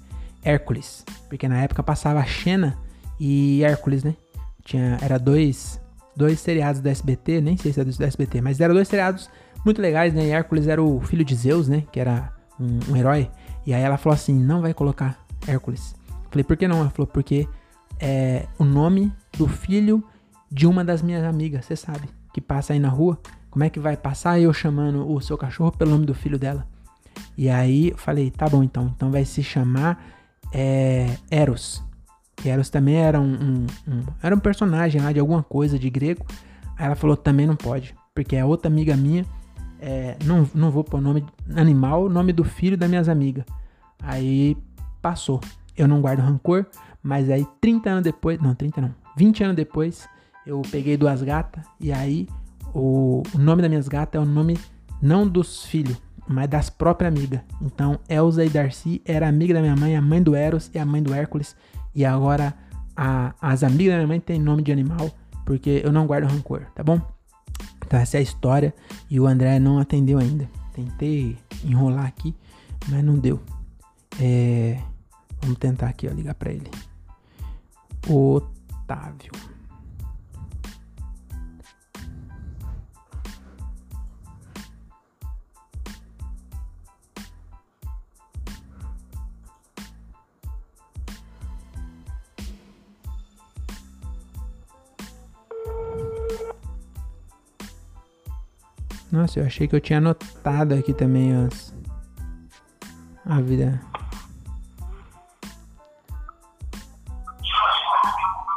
[0.43, 1.06] Hércules.
[1.30, 2.78] Porque na época passava Xena
[3.19, 4.15] e Hércules, né?
[4.63, 5.80] Tinha, era dois,
[6.15, 9.30] dois seriados do SBT, nem sei se é do SBT, mas eram dois seriados
[9.65, 10.28] muito legais, né?
[10.28, 11.84] E Hércules era o filho de Zeus, né?
[11.91, 13.30] Que era um, um herói.
[13.65, 15.95] E aí ela falou assim, não vai colocar Hércules.
[16.30, 16.80] Falei, por que não?
[16.82, 17.47] Ela falou, porque
[17.99, 20.04] é o nome do filho
[20.51, 23.19] de uma das minhas amigas, você sabe, que passa aí na rua.
[23.49, 26.67] Como é que vai passar eu chamando o seu cachorro pelo nome do filho dela?
[27.38, 30.04] E aí eu falei, tá bom então, então vai se chamar
[30.54, 31.84] é, Eros.
[32.36, 35.89] Que Eros também era um, um, um, era um personagem lá de alguma coisa de
[35.89, 36.26] grego.
[36.78, 39.26] Aí ela falou, também não pode, porque é outra amiga minha,
[39.80, 43.45] é, não, não vou pôr nome animal, nome do filho das minhas amigas.
[44.02, 44.58] Aí
[45.02, 45.39] passou.
[45.78, 46.65] Eu não guardo rancor,
[47.04, 50.08] mas aí 30 anos depois, não, 30 não, 20 anos depois,
[50.45, 52.28] eu peguei duas gatas e aí
[52.74, 54.58] o, o nome das minhas gatas é o nome
[55.02, 57.41] não dos filhos, mas das próprias amigas.
[57.62, 60.86] Então, Elza e Darcy era amiga da minha mãe, a mãe do Eros e a
[60.86, 61.56] mãe do Hércules.
[61.95, 62.53] E agora
[62.95, 65.10] a, as amigas da minha mãe têm nome de animal,
[65.45, 66.99] porque eu não guardo rancor, tá bom?
[67.86, 68.73] Então essa é a história
[69.10, 70.49] e o André não atendeu ainda.
[70.73, 72.36] Tentei enrolar aqui,
[72.89, 73.39] mas não deu.
[74.19, 74.79] É,
[75.41, 76.69] vamos tentar aqui, ó, ligar para ele.
[78.08, 79.31] Otávio.
[99.15, 101.73] Nossa, eu achei que eu tinha anotado aqui também as.
[103.25, 103.82] A vida.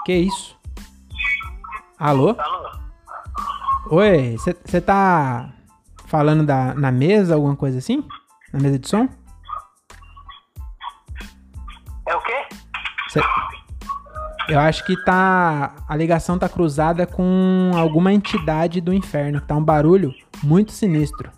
[0.05, 0.59] Que isso?
[1.97, 2.35] Alô?
[2.37, 2.71] Alô?
[3.91, 5.53] Oi, você tá
[6.07, 8.05] falando da, na mesa, alguma coisa assim?
[8.53, 9.09] Na mesa de som?
[12.05, 12.49] É o quê?
[13.11, 13.21] Cê...
[14.49, 15.77] Eu acho que tá.
[15.89, 19.41] A ligação tá cruzada com alguma entidade do inferno.
[19.41, 21.31] Tá um barulho muito sinistro.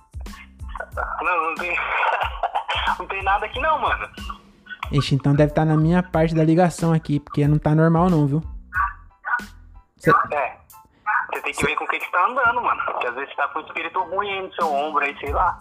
[1.22, 1.76] Não, não tem.
[2.98, 4.08] não tem nada aqui não, mano.
[4.92, 8.10] Ixi, então deve estar tá na minha parte da ligação aqui, porque não tá normal
[8.10, 8.42] não, viu?
[9.98, 10.10] Cê...
[10.32, 10.56] É.
[11.32, 11.66] Você tem que Cê...
[11.66, 12.80] ver com quem que tá andando, mano.
[12.86, 15.58] Porque às vezes tá com um espírito ruim aí no seu ombro aí, sei lá.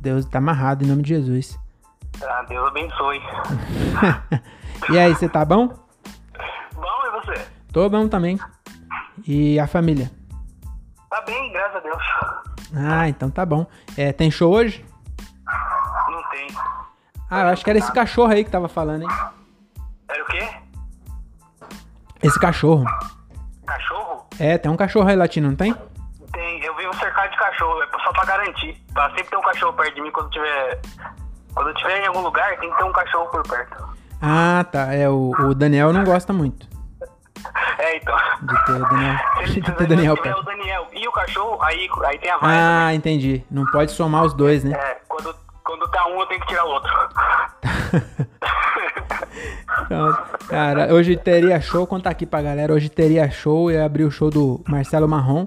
[0.00, 1.58] Deus tá amarrado em nome de Jesus.
[2.22, 3.22] Ah, Deus abençoe.
[4.90, 5.68] e aí, você tá bom?
[6.74, 7.48] Bom, e você?
[7.72, 8.38] Tô bom também.
[9.26, 10.10] E a família?
[11.08, 12.02] Tá bem, graças a Deus.
[12.74, 13.66] Ah, então tá bom.
[13.96, 14.84] É, tem show hoje?
[16.10, 16.48] Não tem.
[17.30, 19.08] Ah, eu acho que era esse cachorro aí que tava falando, hein?
[20.08, 20.48] Era o quê?
[22.22, 22.84] Esse cachorro.
[23.66, 24.26] Cachorro?
[24.38, 25.74] É, tem um cachorro aí latino, não tem?
[26.32, 28.82] Tem, eu vivo cercado de cachorro, é só pra garantir.
[28.92, 30.80] Pra sempre ter um cachorro perto de mim quando tiver.
[31.54, 33.88] Quando eu estiver em algum lugar, tem que ter um cachorro por perto.
[34.20, 34.94] Ah, tá.
[34.94, 36.71] É, o, o Daniel não gosta muito.
[37.78, 38.16] É, então.
[38.42, 39.18] De ter o Daniel.
[39.46, 42.52] Se de ter Daniel tiver o Daniel e o cachorro, aí, aí tem a vaga.
[42.52, 42.94] Ah, né?
[42.94, 43.44] entendi.
[43.50, 44.72] Não pode somar os dois, né?
[44.76, 46.92] É, quando, quando tá um, eu tenho que tirar o outro.
[50.48, 52.72] Cara, hoje teria show, contar aqui pra galera.
[52.72, 55.46] Hoje teria show, eu abri o show do Marcelo Marrom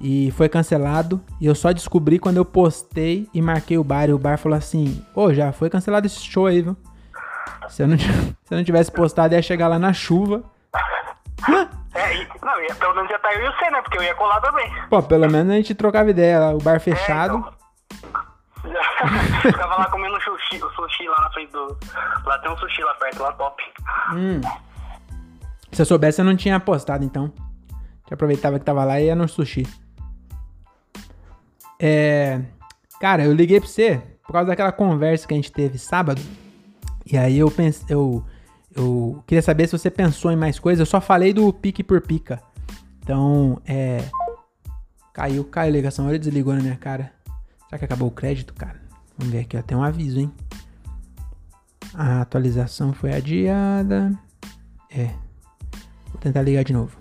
[0.00, 1.20] e foi cancelado.
[1.40, 4.08] E eu só descobri quando eu postei e marquei o bar.
[4.08, 6.76] E o bar falou assim: Ô, oh, já foi cancelado esse show aí, viu?
[7.68, 8.08] Se eu não, se
[8.50, 10.42] eu não tivesse postado, ia chegar lá na chuva.
[11.94, 13.80] É, e, não, ia, pelo menos ia estar eu e você, né?
[13.82, 14.70] Porque eu ia colar também.
[14.90, 17.36] Pô, pelo menos a gente trocava ideia, o bar fechado.
[17.36, 17.64] É, então.
[19.42, 21.78] Ficava lá comendo sushi, o sushi lá na frente do.
[22.24, 23.62] Lá tem um sushi lá perto, lá top.
[24.14, 24.40] Hum.
[25.70, 27.32] Se eu soubesse, eu não tinha apostado, então.
[28.10, 29.66] Eu aproveitava que tava lá e ia no sushi.
[31.78, 32.40] É.
[33.00, 36.20] Cara, eu liguei pra você por causa daquela conversa que a gente teve sábado.
[37.04, 37.86] E aí eu pensei.
[37.88, 38.24] Eu,
[38.74, 40.80] eu queria saber se você pensou em mais coisas.
[40.80, 42.42] Eu só falei do pique por pica.
[43.02, 44.04] Então, é.
[45.12, 46.08] Caiu, caiu a ligação.
[46.08, 47.12] Ele desligou na minha cara.
[47.66, 48.80] Será que acabou o crédito, cara?
[49.16, 49.62] Vamos ver aqui, ó.
[49.62, 50.32] Tem um aviso, hein?
[51.92, 54.12] A atualização foi adiada.
[54.90, 55.10] É.
[56.08, 56.96] Vou tentar ligar de novo.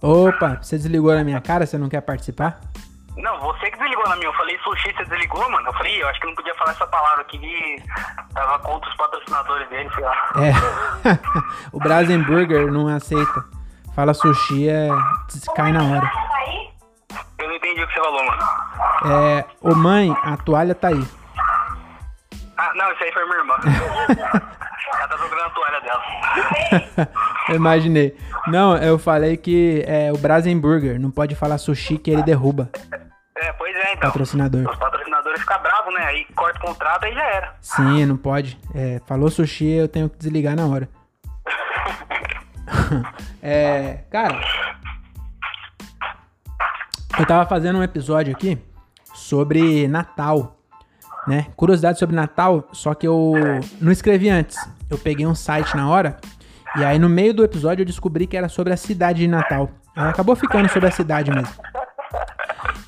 [0.00, 1.66] Opa, você desligou na minha cara?
[1.66, 2.60] Você não quer participar?
[3.16, 4.28] Não, você que desligou na minha.
[4.28, 5.66] Eu falei sushi, você desligou, mano.
[5.66, 7.82] Eu falei, eu acho que não podia falar essa palavra aqui que
[8.32, 10.32] tava contra os patrocinadores dele, sei lá.
[10.36, 11.68] É.
[11.72, 13.44] o Brasenburger não aceita.
[13.94, 14.88] Fala sushi, é.
[15.56, 16.10] cai na hora.
[17.38, 18.42] Eu não entendi o que você falou, mano.
[19.04, 19.44] É.
[19.60, 21.04] Ô mãe, a toalha tá aí.
[22.56, 23.56] Ah, não, isso aí foi minha irmã.
[24.94, 27.08] Ela tá procurando a toalha dela.
[27.48, 28.16] eu imaginei.
[28.46, 30.98] Não, eu falei que é o Brasenburger.
[31.00, 32.70] Não pode falar sushi que ele derruba.
[33.36, 34.10] É, pois é, então.
[34.10, 34.68] Patrocinador.
[34.68, 36.04] Os patrocinadores ficam bravos, né?
[36.06, 37.54] Aí corta o contrato e já era.
[37.60, 38.58] Sim, não pode.
[38.74, 40.88] É, falou sushi, eu tenho que desligar na hora.
[43.42, 44.40] é, cara.
[47.18, 48.58] Eu tava fazendo um episódio aqui
[49.14, 50.56] sobre Natal,
[51.26, 51.46] né?
[51.56, 53.34] Curiosidade sobre Natal, só que eu
[53.80, 54.58] não escrevi antes.
[54.90, 56.16] Eu peguei um site na hora
[56.76, 59.70] e aí no meio do episódio eu descobri que era sobre a cidade de Natal.
[59.96, 61.54] Aí acabou ficando sobre a cidade mesmo.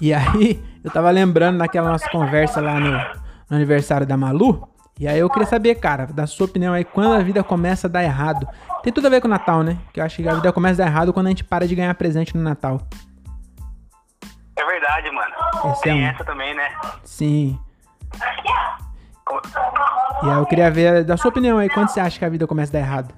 [0.00, 4.66] E aí eu tava lembrando daquela nossa conversa lá no, no aniversário da Malu.
[4.98, 7.90] E aí eu queria saber, cara, da sua opinião aí, quando a vida começa a
[7.90, 8.46] dar errado.
[8.82, 9.78] Tem tudo a ver com o Natal, né?
[9.94, 11.74] Que eu acho que a vida começa a dar errado quando a gente para de
[11.74, 12.80] ganhar presente no Natal.
[14.56, 15.34] É verdade, mano.
[15.72, 16.68] Esse Tem é um- essa também, né?
[17.02, 17.58] Sim.
[20.22, 22.46] E aí eu queria ver da sua opinião aí, quando você acha que a vida
[22.46, 23.14] começa a dar errado?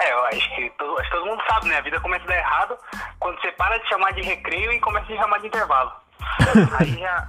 [0.00, 1.78] É, eu acho que, todo, acho que todo mundo sabe, né?
[1.78, 2.76] A vida começa a dar errado
[3.18, 5.92] quando você para de chamar de recreio e começa a chamar de intervalo.
[6.78, 7.28] aí já.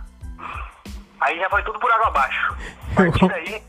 [1.21, 2.56] Aí já foi tudo por água abaixo.
[2.91, 3.63] A partir daí.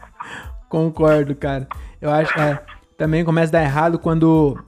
[0.69, 1.67] Concordo, cara.
[2.01, 2.63] Eu acho que é,
[2.97, 4.63] também começa a dar errado quando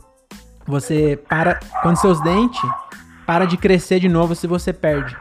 [0.66, 1.60] você para.
[1.82, 2.60] Quando seus dentes
[3.26, 5.16] para de crescer de novo se você perde.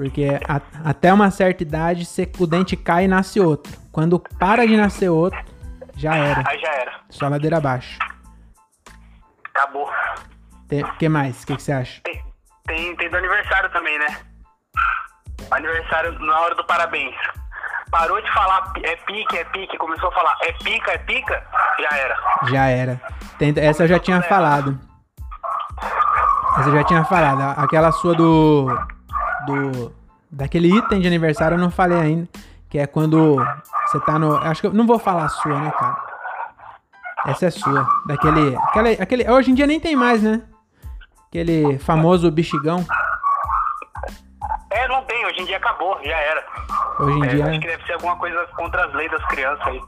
[0.00, 3.70] Porque a- até uma certa idade você- o dente cai e nasce outro.
[3.92, 5.38] Quando para de nascer outro,
[5.94, 6.42] já era.
[6.48, 6.92] Aí já era.
[7.10, 7.98] Só ladeira abaixo.
[9.54, 9.86] Acabou.
[10.72, 11.42] O que mais?
[11.42, 12.00] O que, que você acha?
[12.02, 12.24] Tem,
[12.66, 14.06] tem, tem do aniversário também, né?
[15.50, 17.14] Aniversário na hora do parabéns.
[17.90, 21.46] Parou de falar é pique, é pique, começou a falar é pica, é pica,
[21.78, 22.16] já era.
[22.50, 23.00] Já era.
[23.38, 24.80] Tem- essa eu já tinha falado.
[26.58, 27.60] Essa eu já tinha falado.
[27.62, 28.66] Aquela sua do.
[29.46, 29.92] Do.
[30.30, 32.28] Daquele item de aniversário eu não falei ainda.
[32.68, 33.36] Que é quando
[33.86, 34.36] você tá no.
[34.36, 35.96] Acho que eu não vou falar a sua, né, cara?
[37.26, 37.86] Essa é sua.
[38.06, 38.56] Daquele.
[38.56, 40.42] Aquele, aquele, hoje em dia nem tem mais, né?
[41.28, 42.84] Aquele famoso bexigão.
[44.70, 46.44] É, não tem, hoje em dia acabou, já era.
[47.00, 47.46] Hoje em É, dia.
[47.46, 49.80] Acho que deve ser alguma coisa contra as leis das crianças aí.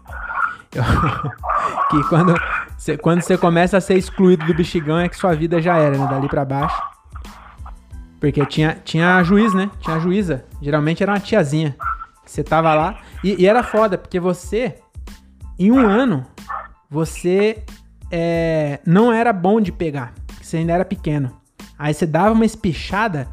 [1.91, 2.35] que quando
[2.77, 5.97] você, quando você começa a ser excluído do bexigão é que sua vida já era,
[5.97, 6.07] né?
[6.09, 6.83] Dali pra baixo.
[8.23, 9.69] Porque tinha, tinha juiz, né?
[9.81, 10.45] Tinha juíza.
[10.61, 11.75] Geralmente era uma tiazinha.
[12.25, 13.01] Você tava lá.
[13.25, 14.77] E, e era foda, porque você,
[15.59, 16.25] em um ano,
[16.89, 17.65] você
[18.13, 20.15] é, não era bom de pegar.
[20.41, 21.37] Você ainda era pequeno.
[21.77, 23.27] Aí você dava uma espichada.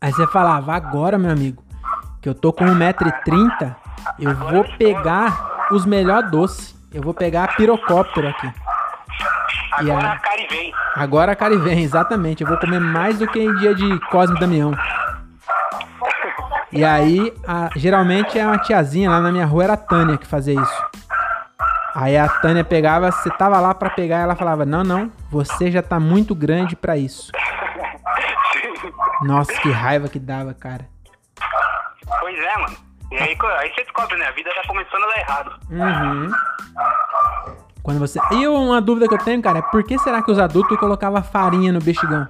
[0.00, 1.62] Aí você falava, agora, meu amigo,
[2.22, 3.76] que eu tô com 1,30m,
[4.18, 6.74] eu vou pegar os melhor doces.
[6.94, 8.50] Eu vou pegar a pirocóptero aqui.
[9.78, 10.16] Agora aí?
[10.16, 10.74] a Cari vem.
[10.96, 12.42] Agora a Cari vem, exatamente.
[12.42, 14.72] Eu vou comer mais do que em dia de Cosme Damião.
[16.70, 20.26] E aí, a- geralmente é uma tiazinha lá na minha rua, era a Tânia que
[20.26, 20.86] fazia isso.
[21.94, 25.82] Aí a Tânia pegava, você tava lá pra pegar, ela falava: Não, não, você já
[25.82, 27.32] tá muito grande pra isso.
[29.22, 30.86] Nossa, que raiva que dava, cara.
[32.20, 32.76] Pois é, mano.
[33.10, 34.26] E aí, aí você descobre, né?
[34.26, 35.58] A vida tá começando a dar errado.
[35.70, 36.30] Uhum.
[37.88, 38.20] Quando você.
[38.32, 41.22] E uma dúvida que eu tenho, cara, é por que será que os adultos colocavam
[41.22, 42.28] farinha no bexigão?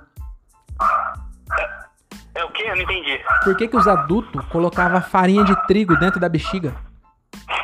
[2.33, 2.63] É o quê?
[2.69, 3.21] Eu não entendi.
[3.43, 6.77] Por que, que os adultos colocavam farinha de trigo dentro da bexiga?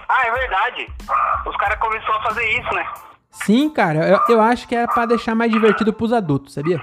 [0.08, 0.92] Ah, é verdade.
[1.46, 2.84] Os caras começaram a fazer isso, né?
[3.30, 6.82] Sim, cara, eu, eu acho que era pra deixar mais divertido pros adultos, sabia?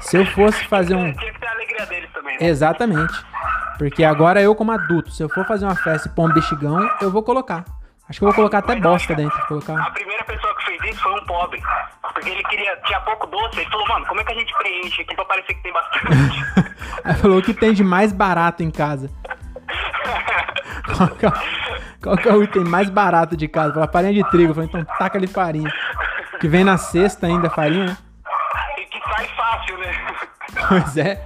[0.00, 1.12] Se eu fosse fazer um.
[1.12, 2.46] Tinha que ter a alegria deles também, né?
[2.46, 3.26] Exatamente.
[3.76, 6.90] Porque agora eu, como adulto, se eu for fazer uma festa e pôr um bexigão,
[7.02, 7.62] eu vou colocar.
[8.10, 9.36] Acho que eu vou colocar até bosta dentro.
[9.48, 9.90] Vou A colocar.
[9.92, 11.62] primeira pessoa que fez isso foi um pobre.
[12.02, 13.60] Porque ele queria, tinha pouco doce.
[13.60, 16.44] Ele falou, mano, como é que a gente preenche aqui pra parecer que tem bastante?
[17.04, 19.08] Aí falou o que tem de mais barato em casa.
[20.96, 21.32] Qual que, é, o-
[22.02, 23.72] qual que é o item mais barato de casa?
[23.72, 24.52] Falou farinha de trigo.
[24.54, 25.70] Falei, então taca ali farinha.
[26.40, 27.96] Que vem na cesta ainda a farinha, né?
[28.78, 30.06] e que sai fácil, né?
[30.68, 31.22] Pois é.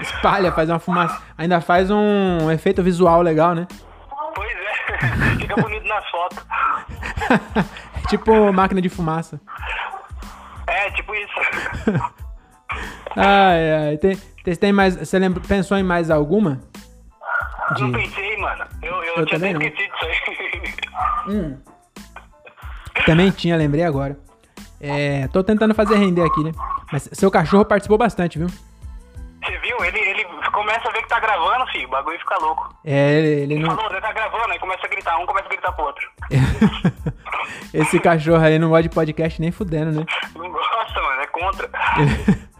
[0.00, 1.22] Espalha, faz uma fumaça.
[1.38, 3.66] Ainda faz um efeito visual legal, né?
[5.38, 6.38] Fica bonito nas fotos.
[8.08, 9.40] Tipo máquina de fumaça.
[10.66, 11.32] É, tipo isso.
[13.16, 13.96] Ai, ai.
[13.98, 14.94] Tem, tem, tem mais.
[14.96, 16.60] Você lembra, pensou em mais alguma?
[17.78, 17.98] Não De...
[17.98, 18.64] pensei, mano.
[18.80, 19.72] Eu, eu, Eu tinha também até não.
[19.72, 20.06] esquecido disso
[21.26, 23.04] aí.
[23.06, 24.16] Também tinha, lembrei agora.
[24.80, 26.52] É, tô tentando fazer render aqui, né?
[26.92, 28.46] Mas seu cachorro participou bastante, viu?
[28.48, 29.84] Você viu?
[29.84, 31.86] Ele, ele começa a ver que tá gravando, filho.
[31.88, 32.74] O bagulho fica louco.
[32.84, 33.74] É, ele, ele não.
[33.76, 35.18] Falou, tá gravando, aí começa a gritar.
[35.18, 36.10] Um começa a gritar pro outro.
[37.74, 40.06] Esse cachorro aí não gosta de podcast nem fudendo, né?
[40.34, 41.20] Não gosta, mano.
[41.22, 41.70] É contra.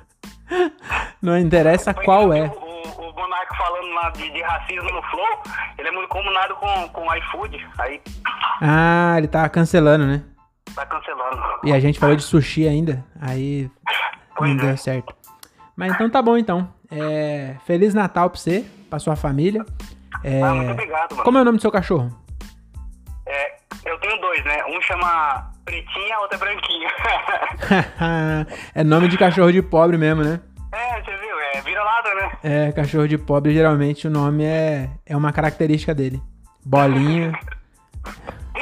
[1.23, 2.43] Não interessa qual é.
[2.43, 3.15] O, o, o
[3.57, 5.43] falando lá de, de racismo no Flow,
[5.79, 7.69] ele é muito comunado com, com o iFood.
[7.79, 8.01] Aí
[8.61, 10.23] Ah, ele tá cancelando, né?
[10.75, 11.43] tá cancelando.
[11.65, 13.71] E a gente falou de sushi ainda, aí
[14.37, 14.67] Pois não é.
[14.69, 15.15] deu certo.
[15.77, 16.73] Mas então tá bom então.
[16.91, 19.65] É, Feliz Natal pra você, pra sua família.
[20.25, 21.25] É, Ah, muito obrigado, mano.
[21.25, 22.11] Como é o nome do seu cachorro?
[23.27, 24.65] É, eu tenho dois, né?
[24.67, 26.89] Um chama pretinha, a outra é branquinha.
[28.75, 30.41] é nome de cachorro de pobre mesmo, né?
[30.73, 31.41] é, você viu?
[31.55, 32.31] É vira-lata, né?
[32.43, 36.21] É, cachorro de pobre, geralmente o nome é, é uma característica dele.
[36.65, 37.33] Bolinha.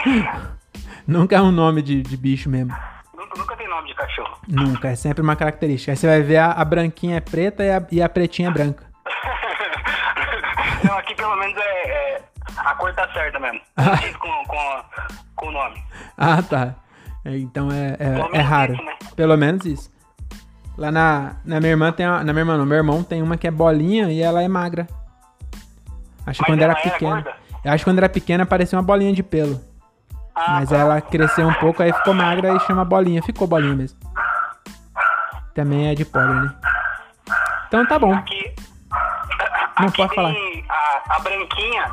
[1.07, 2.75] Nunca é um nome de, de bicho mesmo.
[3.39, 4.37] Nunca, tem nome de cachorro.
[4.49, 5.93] Nunca, é sempre uma característica.
[5.93, 8.53] Aí você vai ver a, a branquinha é preta e a, e a pretinha é
[8.53, 8.85] branca.
[10.85, 12.23] Não, aqui pelo menos é, é-
[12.59, 13.61] a cor tá certa mesmo.
[14.19, 14.85] Com, com,
[15.37, 15.83] com o nome.
[16.17, 16.75] Ah, tá.
[17.25, 18.75] É, Então é, é, é raro.
[18.75, 18.93] isso, né?
[19.17, 19.91] Pelo menos isso.
[20.77, 23.37] Lá na, na minha irmã tem uma, Na minha irmã não, meu irmão tem uma
[23.37, 24.87] que é bolinha e ela é magra.
[26.27, 27.25] Acho que quando era era pequena.
[27.65, 29.61] acho que quando era pequena parecia uma bolinha de pelo.
[30.47, 33.23] Mas ela cresceu um pouco, aí ficou magra e chama bolinha.
[33.23, 33.99] Ficou bolinha mesmo.
[35.55, 36.55] Também é de pobre, né?
[37.67, 38.15] Então tá bom.
[38.15, 38.55] Aqui,
[39.81, 40.33] Não, pode falar.
[40.69, 41.91] A, a branquinha,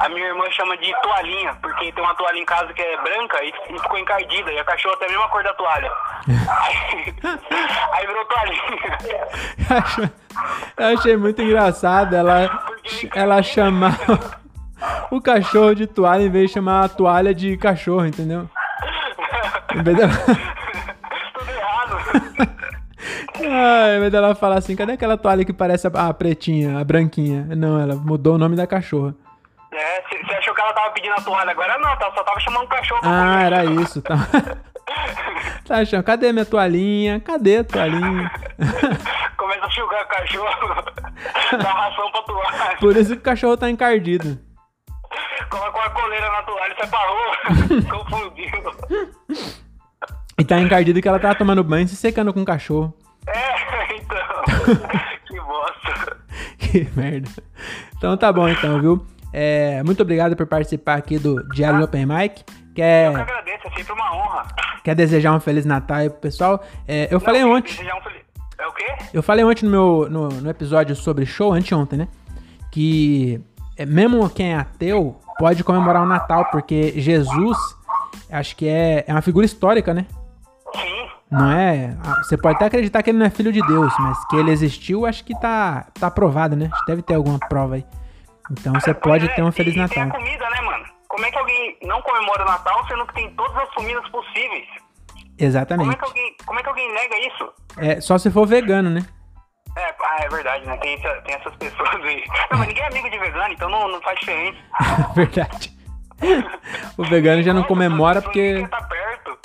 [0.00, 3.42] a minha irmã chama de toalhinha, porque tem uma toalha em casa que é branca
[3.44, 5.90] e, e ficou encardida, e a cachorra tem a mesma cor da toalha.
[6.28, 7.14] aí,
[7.92, 8.98] aí virou toalhinha.
[10.76, 12.60] Eu achei muito engraçado ela,
[13.14, 13.96] ela chamar
[15.10, 18.48] o cachorro de toalha em vez de chamar a toalha de cachorro, entendeu?
[19.74, 20.12] Em vez dela,
[21.34, 21.96] Tudo errado.
[23.96, 27.46] Em vez dela falar assim, cadê aquela toalha que parece a, a pretinha, a branquinha?
[27.56, 29.14] Não, ela mudou o nome da cachorra.
[29.72, 32.64] É, você achou que ela tava pedindo a toalha, agora não, ela só tava chamando
[32.64, 34.14] o cachorro Ah, era isso, tá.
[35.66, 37.18] Tá achando, cadê minha toalhinha?
[37.18, 38.30] Cadê a toalhinha?
[39.36, 40.84] Começa a chugar o cachorro,
[41.60, 44.38] dá ração pra toalha, Por isso que o cachorro tá encardido.
[45.50, 48.72] Coloca uma coleira na toalha e rua, confundindo.
[50.38, 52.92] E tá encardido que ela tava tomando banho e se secando com o cachorro.
[53.26, 54.78] É, então,
[55.26, 56.16] que bosta.
[56.58, 57.30] Que merda.
[57.96, 59.06] Então tá bom então, viu?
[59.32, 62.40] É, muito obrigado por participar aqui do Diário do Open Mic.
[62.40, 64.46] Eu que Quer, agradeço, é sempre uma honra.
[64.84, 66.62] quer desejar um Feliz Natal aí pro pessoal?
[66.86, 67.72] É, eu falei Não, ontem.
[67.72, 68.22] um feliz-
[68.58, 68.84] É o quê?
[69.14, 72.08] Eu falei ontem no meu no, no episódio sobre show, anteontem, né?
[72.70, 73.40] Que
[73.84, 77.58] mesmo quem é ateu pode comemorar o Natal, porque Jesus,
[78.30, 80.06] acho que é, é uma figura histórica, né?
[80.74, 81.08] Sim.
[81.30, 81.96] Não é.
[82.04, 84.50] ah, Você pode até acreditar que ele não é filho de Deus, mas que ele
[84.50, 86.70] existiu, acho que tá, tá aprovado, né?
[86.72, 87.84] Acho que Deve ter alguma prova aí.
[88.50, 90.18] Então você pode é, ter um Feliz e, E tem Natal.
[90.18, 90.84] a comida, né, mano?
[91.08, 94.66] Como é que alguém não comemora o Natal sendo que tem todas as comidas possíveis?
[95.08, 95.96] Como é Exatamente.
[95.96, 97.52] que alguém, como é que alguém nega isso?
[97.78, 99.04] É, só se for vegano, né?
[99.76, 100.76] É, ah, é verdade, né?
[100.78, 102.24] Tem, essa- tem essas pessoas aí.
[102.50, 104.58] Não, mas ninguém é amigo de vegano, então não, não faz diferença.
[105.14, 105.76] verdade.
[106.96, 108.54] O vegano já não comemora porque.
[108.54, 109.38] Ninguém tá perto.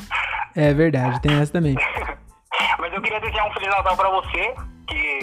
[0.56, 1.76] É verdade, tem essa também.
[2.80, 4.54] Mas eu queria desejar um Feliz Natal pra você,
[4.88, 5.20] que,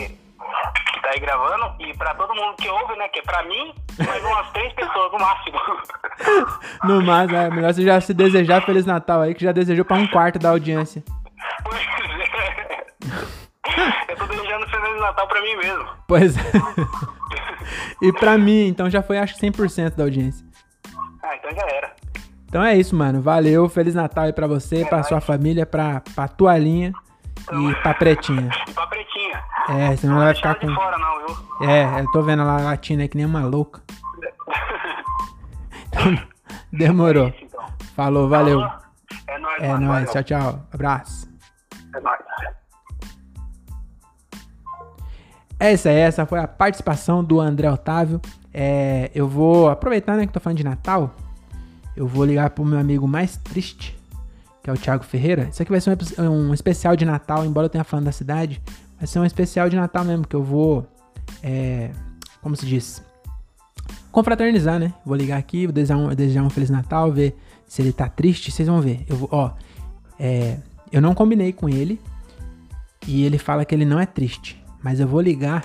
[0.93, 3.09] que tá aí gravando, e pra todo mundo que ouve, né?
[3.09, 3.75] Que é pra mim,
[4.07, 5.59] mais umas três pessoas no máximo.
[6.85, 9.97] No mais, é melhor você já se desejar Feliz Natal aí, que já desejou pra
[9.97, 11.03] um quarto da audiência.
[11.65, 12.87] Pois é.
[14.09, 15.87] Eu tô desejando Feliz Natal pra mim mesmo.
[16.07, 16.43] Pois é.
[18.01, 20.47] E pra mim, então já foi acho que 100% da audiência.
[21.23, 21.93] Ah, então já era.
[22.47, 23.21] Então é isso, mano.
[23.21, 26.93] Valeu, Feliz Natal aí pra você, pra sua família, pra, pra toalhinha
[27.53, 28.49] e pra pretinha.
[28.69, 29.43] E pra pretinha.
[29.69, 30.75] É, senão Não ela vai ficar de com.
[30.75, 31.69] fora, não, viu?
[31.69, 33.83] É, eu tô vendo ela latindo aí que nem uma louca.
[35.91, 36.19] Então,
[36.73, 37.33] demorou.
[37.43, 37.65] Então.
[37.97, 38.61] Falou, valeu.
[39.27, 39.87] É nóis, É mano.
[39.87, 40.23] nóis, valeu.
[40.25, 40.69] tchau, tchau.
[40.73, 41.29] Abraço.
[41.95, 42.21] É nóis.
[45.61, 48.21] É isso aí, essa foi a participação do André Otávio.
[48.55, 51.15] É, eu vou aproveitar, né, que tô falando de Natal.
[51.97, 53.99] Eu vou ligar pro meu amigo mais triste,
[54.63, 55.49] que é o Thiago Ferreira.
[55.51, 58.63] Isso aqui vai ser um, um especial de Natal, embora eu tenha falando da cidade.
[58.99, 60.87] Vai ser um especial de Natal mesmo, que eu vou.
[61.43, 61.91] É,
[62.41, 63.03] como se diz?
[64.13, 64.95] Confraternizar, né?
[65.05, 68.53] Vou ligar aqui, vou desejar um, desejar um Feliz Natal, ver se ele tá triste.
[68.53, 69.05] Vocês vão ver.
[69.09, 69.51] Eu vou, ó.
[70.21, 70.57] é,
[70.93, 72.01] eu não combinei com ele.
[73.09, 74.63] E ele fala que ele não é triste.
[74.83, 75.65] Mas eu vou ligar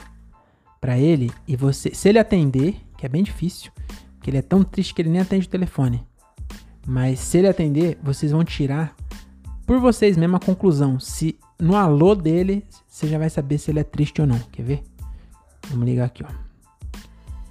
[0.82, 1.94] pra ele e você.
[1.94, 3.72] Se ele atender, que é bem difícil,
[4.16, 6.06] porque ele é tão triste que ele nem atende o telefone.
[6.86, 8.96] Mas se ele atender, vocês vão tirar
[9.66, 11.00] por vocês mesmo a conclusão.
[11.00, 14.40] Se no alô dele, você já vai saber se ele é triste ou não.
[14.52, 14.84] Quer ver?
[15.70, 16.28] Vamos ligar aqui, ó.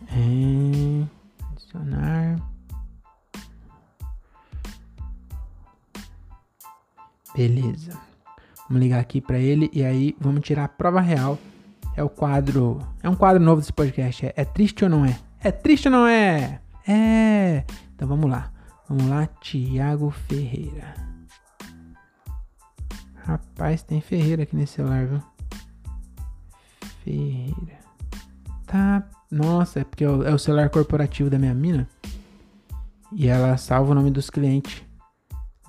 [0.08, 1.06] É,
[1.52, 2.36] adicionar.
[7.34, 7.98] Beleza.
[8.68, 11.38] Vamos ligar aqui pra ele e aí vamos tirar a prova real.
[11.96, 12.80] É o quadro.
[13.02, 14.26] É um quadro novo desse podcast.
[14.26, 15.18] É, é triste ou não é?
[15.40, 16.60] É triste ou não é?
[16.86, 17.64] É.
[17.94, 18.50] Então vamos lá.
[18.88, 20.94] Vamos lá, Tiago Ferreira.
[23.24, 25.22] Rapaz, tem Ferreira aqui nesse celular, viu?
[27.04, 27.78] Ferreira.
[28.66, 29.02] Tá.
[29.30, 31.88] Nossa, é porque é o é o celular corporativo da minha mina.
[33.12, 34.82] E ela salva o nome dos clientes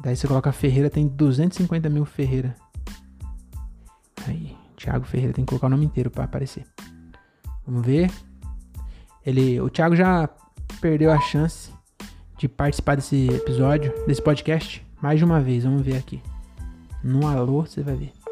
[0.03, 2.55] Daí você coloca Ferreira, tem 250 mil Ferreira.
[4.83, 6.65] Thiago Ferreira, tem que colocar o nome inteiro pra aparecer.
[7.65, 8.11] Vamos ver.
[9.25, 10.29] Ele, o Thiago já
[10.81, 11.71] perdeu a chance
[12.37, 15.63] de participar desse episódio, desse podcast, mais de uma vez.
[15.63, 16.21] Vamos ver aqui.
[17.01, 18.22] No alô, você vai ver.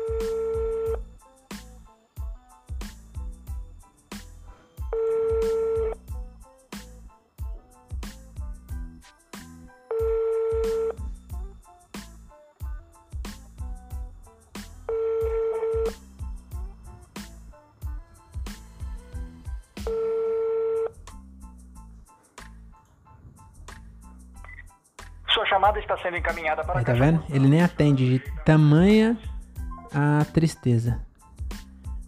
[26.12, 27.24] Sendo encaminhada para Aí, tá vendo?
[27.30, 29.18] Ele nem atende de tamanha
[29.93, 31.01] a tristeza.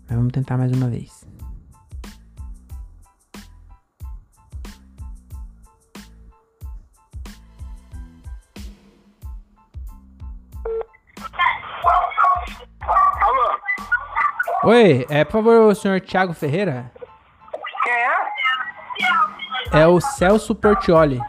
[0.07, 1.25] Mas vamos tentar mais uma vez.
[13.21, 13.59] Alô?
[14.65, 16.91] Oi, é, por favor, o senhor Thiago Ferreira?
[17.83, 19.81] Quem é?
[19.81, 21.19] É o Celso Portioli.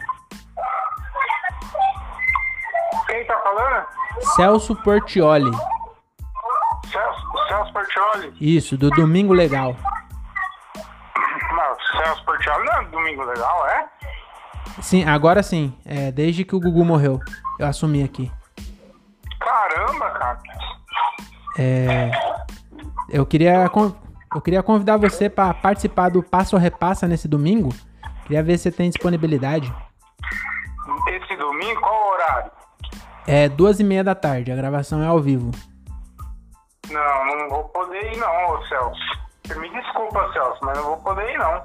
[4.35, 5.51] Celso Portioli.
[6.91, 8.35] Celso, Celso Portioli.
[8.41, 9.77] Isso, do Domingo Legal.
[11.53, 13.89] Não, Celso Portioli não é domingo legal, é?
[14.83, 15.79] Sim, agora sim.
[15.85, 17.21] É, desde que o Gugu morreu.
[17.59, 18.31] Eu assumi aqui.
[19.39, 20.39] Caramba, cara.
[21.57, 22.11] É,
[23.11, 23.71] eu queria
[24.35, 27.69] eu queria convidar você para participar do Passo Repassa nesse domingo.
[28.25, 29.73] Queria ver se você tem disponibilidade.
[31.09, 32.04] Esse domingo, qual?
[33.27, 34.53] É duas e meia da tarde.
[34.53, 35.51] A gravação é ao vivo.
[36.91, 39.01] Não, não vou poder ir não, Celso.
[39.47, 41.63] Você me desculpa, Celso, mas não vou poder ir não.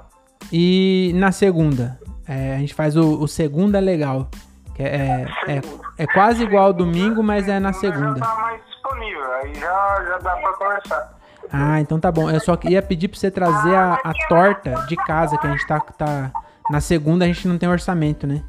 [0.52, 4.28] E na segunda, é, a gente faz o, o segunda legal.
[4.74, 5.60] Que é, é,
[5.98, 8.18] é quase igual ao domingo, mas é na segunda.
[8.18, 11.20] Já tá mais disponível, aí já, já dá pra conversar.
[11.52, 12.30] Ah, então tá bom.
[12.30, 15.66] Eu só ia pedir pra você trazer a, a torta de casa, que a gente
[15.66, 16.30] tá, tá.
[16.70, 18.42] Na segunda a gente não tem orçamento, né?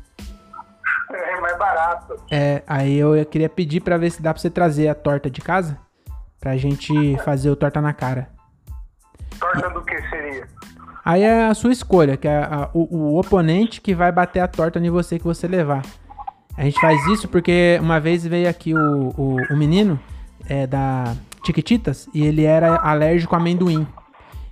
[1.72, 2.16] É barato.
[2.30, 5.42] É, aí eu queria pedir pra ver se dá pra você trazer a torta de
[5.42, 5.78] casa.
[6.40, 8.30] Pra gente fazer o torta na cara.
[9.40, 10.48] Torta do que seria?
[11.06, 14.48] Aí é a sua escolha, que é a- o, o oponente que vai bater a
[14.48, 15.84] torta em você que você levar.
[16.58, 20.00] A gente faz isso porque uma vez veio aqui o, o, o menino
[20.50, 23.88] é, da Tiquititas e ele era alérgico a amendoim.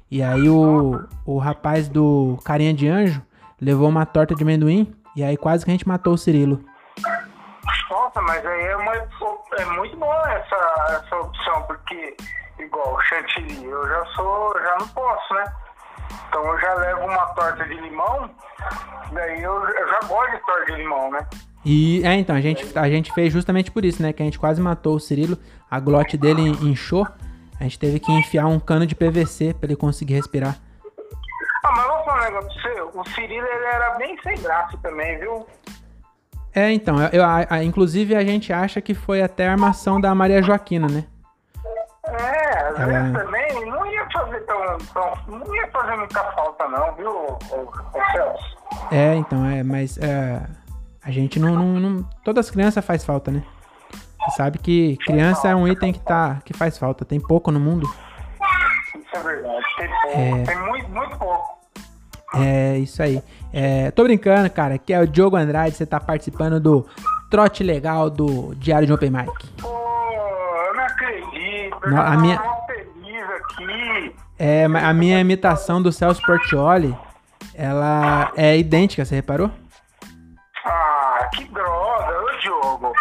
[0.09, 3.21] E aí o, o rapaz do Carinha de Anjo
[3.61, 6.63] levou uma torta de amendoim e aí quase que a gente matou o Cirilo.
[7.89, 12.15] Nossa, mas aí é, uma, é muito boa essa, essa opção, porque
[12.59, 15.43] igual chantilly, eu já sou, já não posso, né?
[16.27, 18.29] Então eu já levo uma torta de limão,
[19.11, 21.27] daí eu, eu já gosto de torta de limão, né?
[21.65, 24.13] E é, então, a gente, a gente fez justamente por isso, né?
[24.13, 25.37] Que a gente quase matou o Cirilo,
[25.69, 27.07] a glote dele inchou.
[27.59, 30.55] A gente teve que enfiar um cano de PVC pra ele conseguir respirar.
[31.63, 34.77] Ah, mas vou falar um negócio pra você, o Cirilo ele era bem sem graça
[34.81, 35.45] também, viu?
[36.53, 40.13] É, então, eu, a- a- inclusive a gente acha que foi até a armação da
[40.15, 41.03] Maria Joaquina, né?
[42.07, 45.13] É, às Ela- vezes também não ia fazer tão, tão.
[45.27, 48.57] Não ia fazer muita falta não, viu, ô Celso?
[48.91, 50.41] É, então, é, mas é,
[51.03, 53.43] a gente não, não, não- Todas as crianças faz falta, né?
[54.25, 57.05] Você sabe que criança é um item que, tá, que faz falta.
[57.05, 57.87] Tem pouco no mundo.
[58.95, 60.43] Isso é verdade, tem pouco, É.
[60.43, 61.58] tem muito, muito pouco.
[62.35, 63.21] É isso aí.
[63.51, 64.75] É, tô brincando, cara.
[64.75, 65.75] Aqui é o Diogo Andrade.
[65.75, 66.87] Você tá participando do
[67.29, 69.31] trote legal do Diário de Open Mic.
[69.61, 71.77] Pô, eu não acredito.
[71.83, 74.15] Eu Não, a minha- aqui.
[74.37, 76.95] É, a minha imitação do Celso Portioli,
[77.53, 79.51] ela é idêntica, você reparou?
[80.65, 82.93] Ah, que droga, ô Diogo.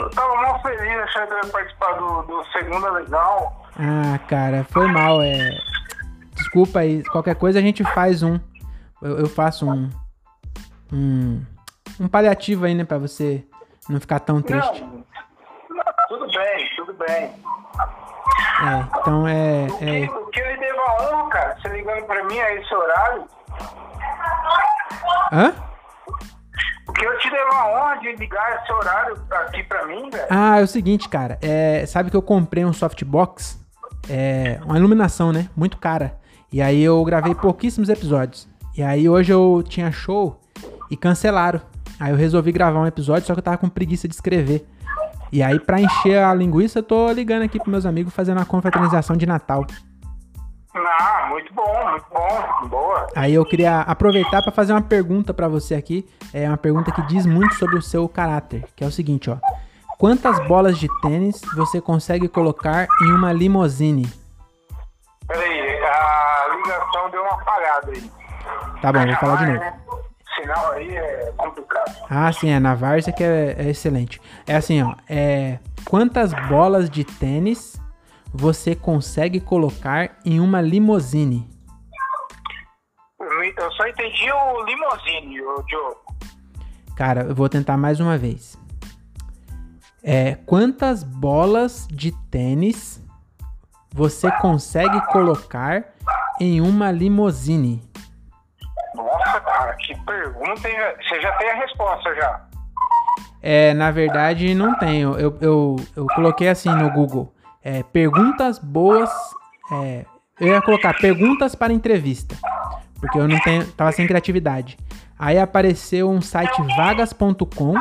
[0.00, 3.66] Eu tava mó feliz achando que eu ia participar do, do Segunda Legal.
[3.78, 5.20] Ah, cara, foi mal.
[5.22, 5.50] É...
[6.48, 7.04] Desculpa aí.
[7.04, 8.40] Qualquer coisa a gente faz um.
[9.02, 9.90] Eu, eu faço um.
[10.90, 11.44] Um.
[12.00, 12.84] Um paliativo aí, né?
[12.84, 13.44] Pra você
[13.88, 14.82] não ficar tão triste.
[14.82, 17.30] Não, tudo bem, tudo bem.
[18.60, 19.66] É, então é.
[19.68, 22.54] O que, é o que eu devo a honra, cara, você ligando pra mim a
[22.54, 23.24] esse horário,
[25.32, 25.54] hã?
[26.86, 30.26] o que eu te devo a honra de ligar esse horário aqui pra mim, velho?
[30.30, 31.38] Ah, é o seguinte, cara.
[31.42, 33.62] É, sabe que eu comprei um softbox?
[34.08, 35.48] É, uma iluminação, né?
[35.54, 36.17] Muito cara.
[36.52, 38.48] E aí eu gravei pouquíssimos episódios.
[38.76, 40.40] E aí hoje eu tinha show
[40.90, 41.60] e cancelaram.
[42.00, 44.66] Aí eu resolvi gravar um episódio, só que eu tava com preguiça de escrever.
[45.30, 48.46] E aí, pra encher a linguiça, eu tô ligando aqui pros meus amigos fazendo uma
[48.46, 49.66] confraternização de Natal.
[50.74, 53.06] Ah, muito bom, muito bom, boa.
[53.14, 56.06] Aí eu queria aproveitar pra fazer uma pergunta pra você aqui.
[56.32, 59.36] É uma pergunta que diz muito sobre o seu caráter, que é o seguinte, ó.
[59.98, 64.08] Quantas bolas de tênis você consegue colocar em uma limousine?
[65.26, 66.27] Peraí, a
[66.68, 68.10] ligação deu uma apagada aí.
[68.80, 69.88] Tá bom, vou falar de novo.
[70.36, 71.96] Sinal aí é complicado.
[72.08, 74.20] Ah, sim, é na Várzea que é, é excelente.
[74.46, 74.94] É assim, ó.
[75.08, 77.80] É, quantas bolas de tênis
[78.32, 81.48] você consegue colocar em uma limousine?
[83.56, 85.96] Eu só entendi o limousine, o Diogo.
[86.96, 88.56] Cara, eu vou tentar mais uma vez.
[90.02, 93.02] É, quantas bolas de tênis
[93.92, 95.84] você consegue colocar
[96.40, 97.82] em uma limousine?
[98.94, 100.76] Nossa, cara, que pergunta, hein?
[101.08, 102.44] Você já tem a resposta já.
[103.42, 105.16] É, na verdade, não tenho.
[105.18, 107.32] Eu, eu, eu coloquei assim no Google.
[107.62, 109.10] É, perguntas boas.
[109.72, 110.04] É,
[110.40, 112.34] eu ia colocar perguntas para entrevista.
[113.00, 113.66] Porque eu não tenho.
[113.72, 114.76] Tava sem criatividade.
[115.18, 117.74] Aí apareceu um site vagas.com.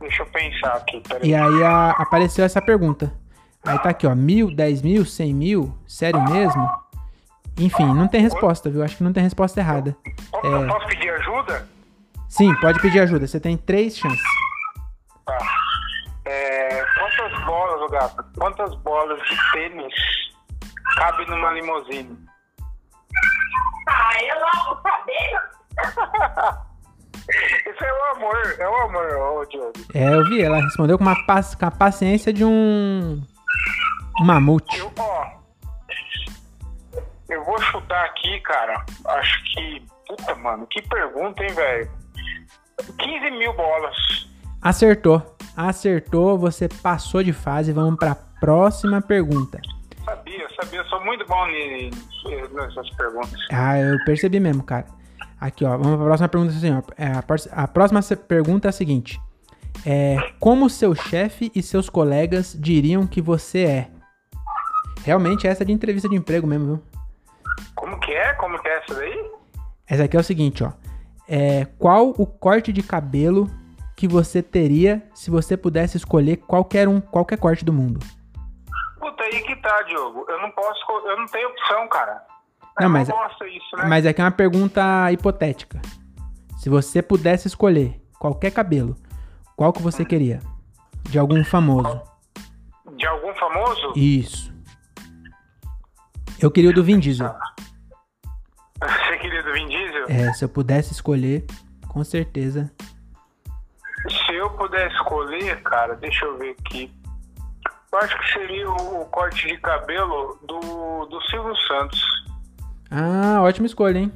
[0.00, 1.28] Deixa eu pensar aqui, peraí.
[1.30, 3.12] E aí a- apareceu essa pergunta.
[3.64, 4.14] Aí tá aqui, ó.
[4.14, 5.76] Mil, dez mil, cem mil?
[5.86, 6.68] Sério mesmo?
[7.58, 8.82] Enfim, não tem resposta, viu?
[8.82, 9.94] Acho que não tem resposta errada.
[10.30, 10.66] Posso, É.
[10.66, 11.68] posso pedir ajuda?
[12.28, 13.26] Sim, pode pedir ajuda.
[13.26, 14.20] Você tem três chances.
[15.26, 15.36] Tá.
[16.24, 18.24] É, quantas bolas, ô gato?
[18.38, 19.92] Quantas bolas de tênis
[20.96, 22.16] cabe numa limusine?
[23.88, 25.40] Ah, eu logo saber.
[27.70, 29.72] Isso é o amor, é o amor, ô Diogo.
[29.94, 30.42] É, eu vi.
[30.42, 33.22] Ela respondeu com, uma paci- com a paciência de um.
[34.20, 34.78] Mamute.
[34.78, 35.40] Eu, ó,
[37.30, 38.84] eu vou chutar aqui, cara.
[39.06, 39.82] Acho que.
[40.06, 41.90] Puta, mano, que pergunta, hein, velho?
[42.98, 44.28] 15 mil bolas.
[44.60, 45.36] Acertou.
[45.56, 47.72] Acertou, você passou de fase.
[47.72, 49.60] Vamos pra próxima pergunta.
[50.04, 50.84] Sabia, sabia.
[50.84, 53.38] Sou muito bom nessas perguntas.
[53.52, 54.86] Ah, eu percebi mesmo, cara.
[55.40, 55.70] Aqui, ó.
[55.70, 56.82] Vamos pra próxima pergunta assim, ó.
[56.98, 59.20] É, a, a próxima pergunta é a seguinte:
[59.86, 63.90] é, Como seu chefe e seus colegas diriam que você é?
[65.04, 66.82] Realmente, essa é de entrevista de emprego mesmo, viu?
[67.74, 68.34] Como que é?
[68.34, 69.30] Como que é essa daí?
[69.88, 70.72] Essa aqui é o seguinte, ó.
[71.28, 73.48] É, qual o corte de cabelo
[73.96, 78.00] que você teria se você pudesse escolher qualquer um, qualquer corte do mundo?
[78.98, 80.24] Puta, aí que tá, Diogo.
[80.28, 80.80] Eu não posso.
[81.06, 82.22] Eu não tenho opção, cara.
[82.78, 83.84] Não, eu mas- não gosto disso, né?
[83.86, 85.80] Mas aqui é uma pergunta hipotética.
[86.58, 88.94] Se você pudesse escolher qualquer cabelo,
[89.60, 90.40] qual que você queria?
[91.02, 92.00] De algum famoso.
[92.96, 93.92] De algum famoso?
[93.94, 94.50] Isso.
[96.40, 97.28] Eu queria o do Vin Diesel.
[98.80, 100.06] Você queria do Vin Diesel?
[100.08, 101.44] É, se eu pudesse escolher,
[101.88, 102.72] com certeza.
[104.08, 106.90] Se eu puder escolher, cara, deixa eu ver aqui.
[107.92, 112.02] Eu acho que seria o, o corte de cabelo do, do Silvio Santos.
[112.90, 114.12] Ah, ótima escolha, hein?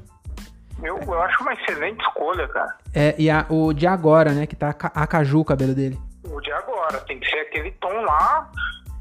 [0.83, 2.77] Eu, eu acho uma excelente escolha, cara.
[2.93, 4.47] É, e a- o de agora, né?
[4.47, 5.99] Que tá a a caju o cabelo dele.
[6.25, 6.99] O de agora.
[7.01, 8.51] Tem que ser aquele tom lá.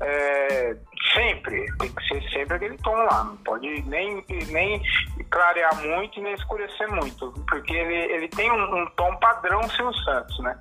[0.01, 0.75] é,
[1.13, 1.65] sempre.
[1.77, 3.23] Tem que ser sempre aquele tom lá.
[3.25, 4.81] Não pode nem, nem
[5.29, 7.31] clarear muito nem escurecer muito.
[7.47, 10.57] Porque ele, ele tem um, um tom padrão Silvio Santos, né?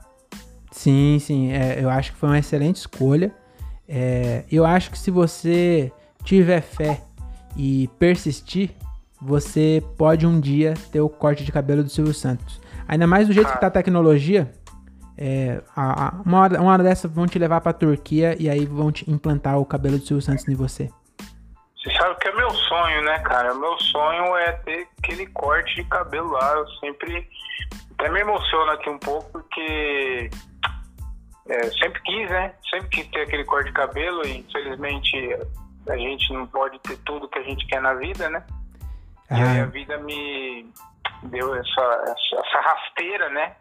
[0.71, 1.53] Sim, sim.
[1.53, 3.35] é, eu acho que foi uma excelente escolha.
[3.89, 5.93] É, eu acho que se você
[6.25, 7.01] tiver fé
[7.57, 8.71] e persistir,
[9.25, 12.61] você pode um dia ter o corte de cabelo do Silvio Santos.
[12.89, 14.53] Ainda mais do jeito que tá a tecnologia.
[15.19, 18.65] é, a- a- uma, hora, uma hora dessa vão te levar pra Turquia e aí
[18.65, 20.91] vão te implantar o cabelo do Silvio Santos em você.
[21.77, 23.53] Você sabe que é meu sonho, né, cara?
[23.55, 26.55] Meu sonho é ter aquele corte de cabelo lá.
[26.55, 27.29] Eu sempre.
[27.99, 30.31] Até me emociono aqui um pouco, porque.
[31.49, 32.55] é, sempre quis, né?
[32.71, 35.37] Sempre quis ter aquele corte de cabelo e infelizmente
[35.89, 38.43] a gente não pode ter tudo que a gente quer na vida, né?
[39.33, 40.67] E aí a Ah, vida me
[41.25, 43.53] deu essa, essa, rasteira, né?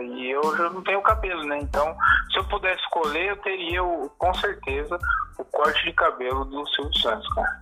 [0.00, 1.58] E eu já não tenho cabelo, né?
[1.62, 1.94] Então,
[2.32, 4.98] se eu pudesse escolher, eu teria, o, com certeza,
[5.38, 7.58] o corte de cabelo do Silvio Santos, cara.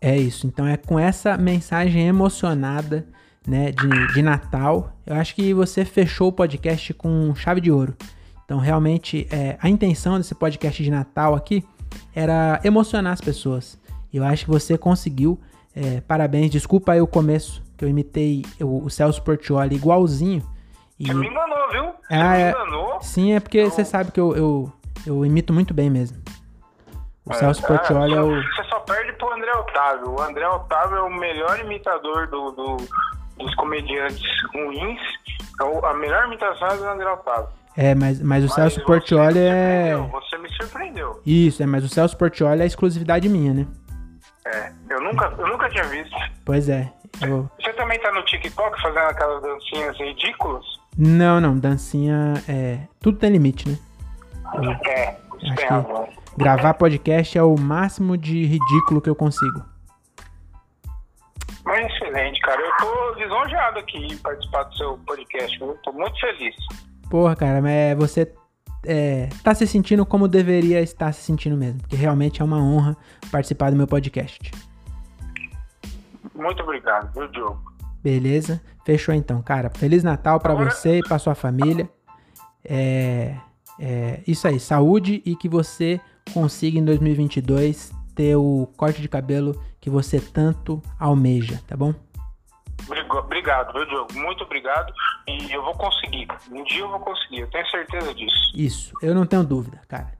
[0.00, 0.46] é isso.
[0.46, 3.06] Então é com essa mensagem emocionada,
[3.46, 4.92] né, de, de Natal.
[5.06, 7.96] Eu acho que você fechou o podcast com chave de ouro.
[8.44, 11.64] Então, realmente, é, a intenção desse podcast de Natal aqui
[12.12, 13.78] era emocionar as pessoas.
[14.12, 15.40] E eu acho que você conseguiu.
[15.74, 16.50] É, parabéns.
[16.50, 20.42] Desculpa aí o começo, que eu imitei o, o Celso Portioli igualzinho.
[20.98, 21.84] E, Você me enganou, viu?
[21.84, 22.50] Você Ah, me é.
[22.50, 23.00] enganou.
[23.00, 24.72] sim, é porque você sabe que eu, eu,
[25.06, 26.18] eu imito muito bem mesmo.
[27.24, 28.42] O Celso É, Portioli é o.
[28.42, 30.10] Você só perde pro André Otávio.
[30.10, 32.76] O André Otávio é o melhor imitador do, do-
[33.38, 35.00] dos comediantes ruins.
[35.54, 37.48] Então, a melhor imitação é do André Otávio.
[37.76, 39.94] É, mas, mas o Mas Celso Portioli é.
[40.10, 41.20] Você me surpreendeu.
[41.24, 43.66] Isso, é, mas o Celso Portioli é exclusividade minha, né?
[44.46, 46.16] É, eu nunca, eu nunca tinha visto.
[46.44, 46.90] Pois é.
[47.22, 47.48] Eu...
[47.60, 50.64] Você também tá no TikTok fazendo aquelas dancinhas ridículas?
[50.96, 52.80] Não, não, dancinha é.
[53.00, 53.78] Tudo tem limite, né?
[54.86, 56.08] É, tem que- razão.
[56.36, 59.62] Gravar podcast é o máximo de ridículo que eu consigo.
[61.64, 62.60] Mas excelente, cara.
[62.60, 65.60] Eu tô lisonjeado aqui em participar do seu podcast.
[65.60, 66.54] Eu tô muito feliz.
[67.10, 68.32] Porra, cara, mas você
[68.84, 71.80] é, tá se sentindo como deveria estar se sentindo mesmo.
[71.80, 72.96] Porque realmente é uma honra
[73.30, 74.50] participar do meu podcast.
[76.34, 77.60] Muito obrigado, viu, Diogo?
[78.02, 78.60] Beleza?
[78.84, 79.70] Fechou então, cara.
[79.70, 81.88] Feliz Natal pra Agora- você e pra sua família.
[82.64, 83.36] É,
[83.78, 86.00] é isso aí, saúde e que você
[86.32, 91.94] consiga em 2022 ter o corte de cabelo que você tanto almeja, tá bom?
[93.18, 94.14] Obrigado, viu, Diogo?
[94.14, 94.92] Muito obrigado.
[95.26, 96.28] E eu vou conseguir.
[96.50, 98.52] Um dia eu vou conseguir, eu tenho certeza disso.
[98.54, 100.12] Isso, eu não tenho dúvida, cara.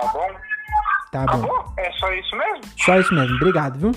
[0.00, 0.28] Tá bom?
[1.10, 1.32] Tá bom.
[1.32, 1.74] Acabou?
[1.76, 2.60] É só isso mesmo?
[2.78, 3.36] Só isso mesmo.
[3.36, 3.92] Obrigado, viu?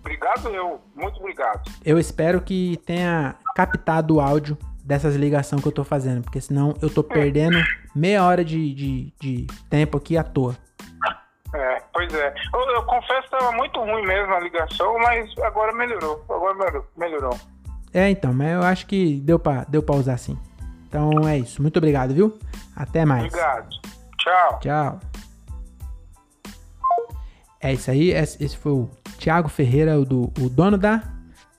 [0.00, 0.80] Obrigado, eu.
[0.94, 1.62] Muito obrigado.
[1.84, 6.74] Eu espero que tenha captado o áudio dessas ligações que eu tô fazendo, porque senão
[6.82, 7.56] eu tô perdendo
[7.94, 10.56] meia hora de, de, de tempo aqui à toa.
[11.54, 12.34] É, pois é.
[12.54, 16.24] Eu, eu confesso que estava muito ruim mesmo a ligação, mas agora melhorou.
[16.28, 16.86] Agora melhorou.
[16.96, 17.38] melhorou.
[17.92, 20.38] É, então, mas eu acho que deu pra, deu pra usar sim.
[20.88, 21.60] Então é isso.
[21.60, 22.38] Muito obrigado, viu?
[22.74, 23.24] Até mais.
[23.24, 23.68] Obrigado.
[24.18, 24.58] Tchau.
[24.60, 25.00] Tchau.
[27.60, 28.10] É isso aí.
[28.10, 31.02] Esse esse foi o Thiago Ferreira, o, do, o dono da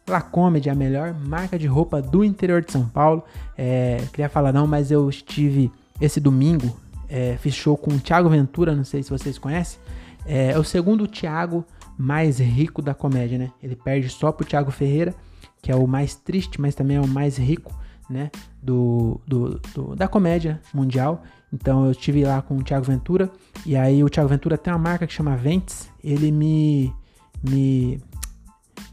[0.08, 3.24] La Comedy, a melhor marca de roupa do interior de São Paulo.
[3.58, 5.72] É, queria falar não, mas eu estive
[6.02, 6.78] esse domingo,
[7.08, 9.80] é, fiz show com o Thiago Ventura, não sei se vocês conhecem.
[10.26, 11.66] É, é o segundo Thiago
[11.98, 13.52] mais rico da comédia, né?
[13.62, 15.14] Ele perde só pro Thiago Ferreira,
[15.62, 17.74] que é o mais triste, mas também é o mais rico,
[18.10, 18.32] né?
[18.62, 21.24] Do, do, do- da comédia mundial.
[21.52, 23.32] Então eu estive lá com o Thiago Ventura.
[23.66, 25.90] E aí o Thiago Ventura tem uma marca que chama Ventes.
[26.04, 26.94] Ele me.
[27.48, 28.02] me.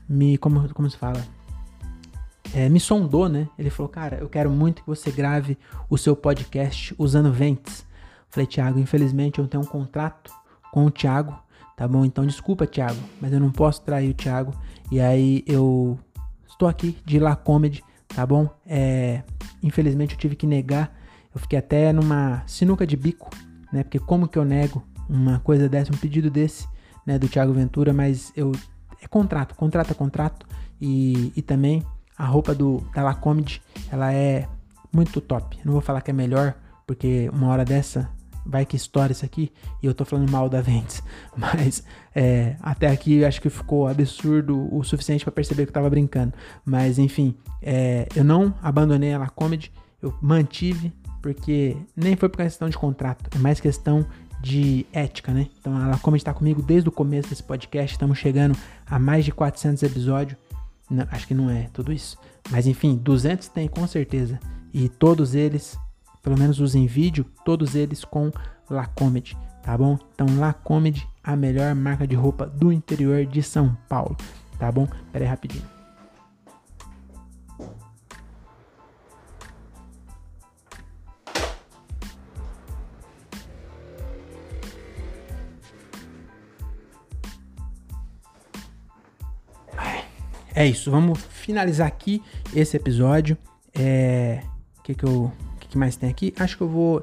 [0.09, 0.37] me.
[0.39, 1.24] como, como se fala?
[2.53, 3.49] É, me sondou, né?
[3.59, 5.57] Ele falou, cara, eu quero muito que você grave
[5.89, 7.87] o seu podcast usando Ventes.
[8.28, 10.33] Falei, Thiago, infelizmente eu tenho um contrato
[10.71, 11.37] com o Thiago,
[11.77, 12.05] tá bom?
[12.05, 14.53] Então desculpa, Thiago, mas eu não posso trair o Thiago.
[14.91, 15.99] E aí eu
[16.49, 18.49] estou aqui de La Comedy, tá bom?
[18.66, 19.23] É,
[19.62, 20.95] infelizmente eu tive que negar.
[21.35, 23.31] Eu fiquei até numa sinuca de bico,
[23.73, 23.83] né?
[23.83, 26.68] Porque como que eu nego uma coisa dessa, um pedido desse,
[27.07, 27.18] né?
[27.18, 28.53] Do Thiago Ventura, mas eu.
[29.03, 30.47] É contrato, contrato é contrato.
[30.81, 31.83] E, e também
[32.16, 34.47] a roupa do, da La Comedy, ela é
[34.93, 35.59] muito top.
[35.64, 36.55] Não vou falar que é melhor,
[36.87, 38.11] porque uma hora dessa
[38.51, 41.03] vai que estoura isso aqui e eu tô falando mal da Ventes.
[41.36, 41.84] Mas
[42.14, 46.34] é, até aqui acho que ficou absurdo o suficiente pra perceber que eu tava brincando.
[46.64, 49.72] Mas enfim, é, eu não abandonei a La Comedy,
[50.03, 50.92] eu mantive,
[51.22, 54.05] porque nem foi por questão de contrato, é mais questão
[54.42, 55.48] de ética, né?
[55.61, 59.24] Então a La Comedy tá comigo desde o começo desse podcast, estamos chegando a mais
[59.24, 60.38] de 400 episódios.
[60.90, 62.18] Não, acho que não é tudo isso.
[62.51, 64.40] Mas enfim, 200 tem com certeza.
[64.72, 65.78] E todos eles,
[66.23, 68.31] pelo menos os em vídeo, todos eles com
[68.68, 69.99] La Comedy, tá bom?
[70.14, 74.16] Então La Comedy, a melhor marca de roupa do interior de São Paulo,
[74.59, 74.87] tá bom?
[75.12, 75.81] Pera aí rapidinho.
[90.61, 92.23] É isso, vamos finalizar aqui
[92.55, 93.35] esse episódio.
[93.75, 94.43] É.
[94.79, 95.33] O que, que eu.
[95.71, 96.35] Que, mais tem aqui?
[96.39, 97.01] Acho que eu vou,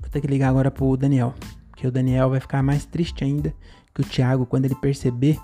[0.00, 1.34] vou ter que ligar agora pro Daniel.
[1.70, 3.52] Porque o Daniel vai ficar mais triste ainda
[3.92, 5.38] que o Thiago quando ele perceber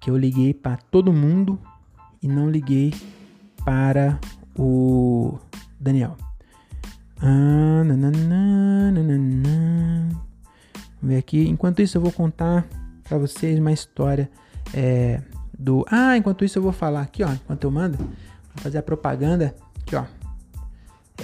[0.00, 1.58] que eu liguei para todo mundo
[2.22, 2.94] e não liguei
[3.64, 4.18] para
[4.56, 5.38] o
[5.80, 6.16] Daniel.
[7.18, 7.82] Ah.
[11.02, 11.48] Vamos ver aqui.
[11.48, 12.66] Enquanto isso, eu vou contar
[13.08, 14.30] para vocês uma história
[14.72, 15.20] é,
[15.58, 15.84] do.
[15.90, 17.32] Ah, enquanto isso, eu vou falar aqui, ó.
[17.32, 18.08] Enquanto eu mando, vou
[18.56, 20.04] fazer a propaganda aqui, ó.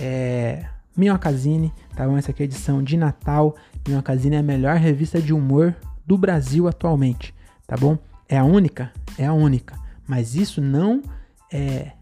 [0.01, 0.65] É.
[0.97, 2.17] Minhocazine, tá bom?
[2.17, 3.55] Essa aqui é a edição de Natal.
[3.87, 7.33] Minhocazine é a melhor revista de humor do Brasil atualmente,
[7.69, 7.97] tá bom?
[8.29, 8.91] É a única?
[9.17, 9.79] É a única.
[10.09, 11.01] Mas isso não
[11.53, 11.93] é,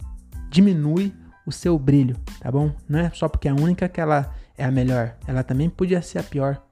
[0.48, 1.12] diminui
[1.46, 2.72] o seu brilho, tá bom?
[2.88, 5.14] Não é só porque é a única que ela é a melhor.
[5.26, 6.62] Ela também podia ser a pior,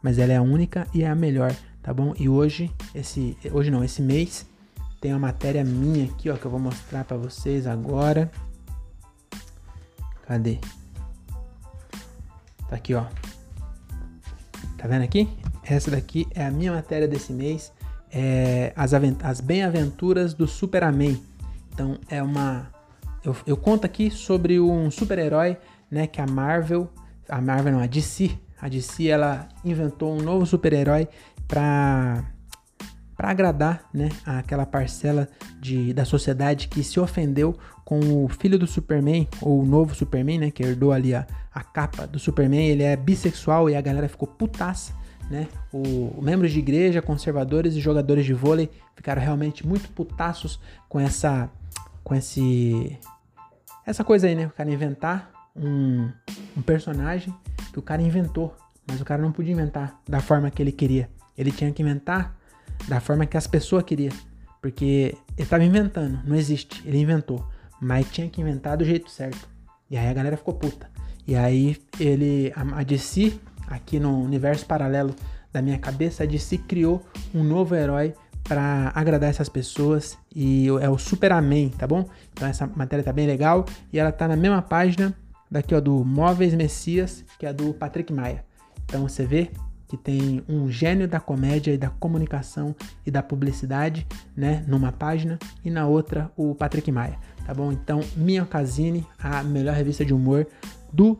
[0.00, 1.52] mas ela é a única e é a melhor,
[1.82, 2.14] tá bom?
[2.16, 4.46] E hoje, esse, hoje não, esse mês
[5.00, 8.30] tem uma matéria minha aqui, ó, que eu vou mostrar para vocês agora.
[10.26, 10.58] Cadê?
[12.68, 13.04] Tá aqui, ó.
[14.76, 15.28] Tá vendo aqui?
[15.62, 17.72] Essa daqui é a minha matéria desse mês.
[18.10, 21.20] É as, as bem-aventuras do Superman.
[21.72, 22.70] Então é uma.
[23.24, 25.56] Eu, eu conto aqui sobre um super-herói,
[25.90, 26.06] né?
[26.06, 26.90] Que a Marvel.
[27.28, 28.30] A Marvel não, a DC.
[28.60, 31.08] A DC ela inventou um novo super-herói
[31.46, 32.24] pra.
[33.16, 38.66] Para agradar, né, aquela parcela de, da sociedade que se ofendeu com o filho do
[38.66, 42.82] Superman, ou o novo Superman, né, que herdou ali a, a capa do Superman, ele
[42.82, 44.92] é bissexual e a galera ficou putaça,
[45.30, 45.48] né?
[45.72, 51.50] O, membros de igreja, conservadores e jogadores de vôlei ficaram realmente muito putaços com essa
[52.04, 52.96] com esse
[53.84, 54.46] essa coisa aí, né?
[54.46, 56.08] O cara inventar um,
[56.56, 57.34] um personagem
[57.72, 58.54] que o cara inventou,
[58.86, 61.08] mas o cara não podia inventar da forma que ele queria.
[61.36, 62.36] Ele tinha que inventar
[62.88, 64.12] da forma que as pessoas queriam.
[64.60, 67.46] Porque ele estava inventando, não existe, ele inventou.
[67.80, 69.48] Mas tinha que inventar do jeito certo.
[69.90, 70.90] E aí a galera ficou puta.
[71.26, 75.14] E aí ele, a DC, aqui no universo paralelo
[75.52, 77.04] da minha cabeça, a DC criou
[77.34, 78.14] um novo herói
[78.44, 82.08] para agradar essas pessoas e é o Superman, tá bom?
[82.32, 85.14] Então essa matéria tá bem legal e ela tá na mesma página
[85.50, 88.44] daqui ó do Móveis Messias, que é do Patrick Maia.
[88.84, 89.50] Então você vê
[89.88, 92.74] que tem um gênio da comédia e da comunicação
[93.04, 94.06] e da publicidade,
[94.36, 97.72] né, numa página e na outra o Patrick Maia, tá bom?
[97.72, 100.46] Então, Minha Casine, a melhor revista de humor
[100.92, 101.18] do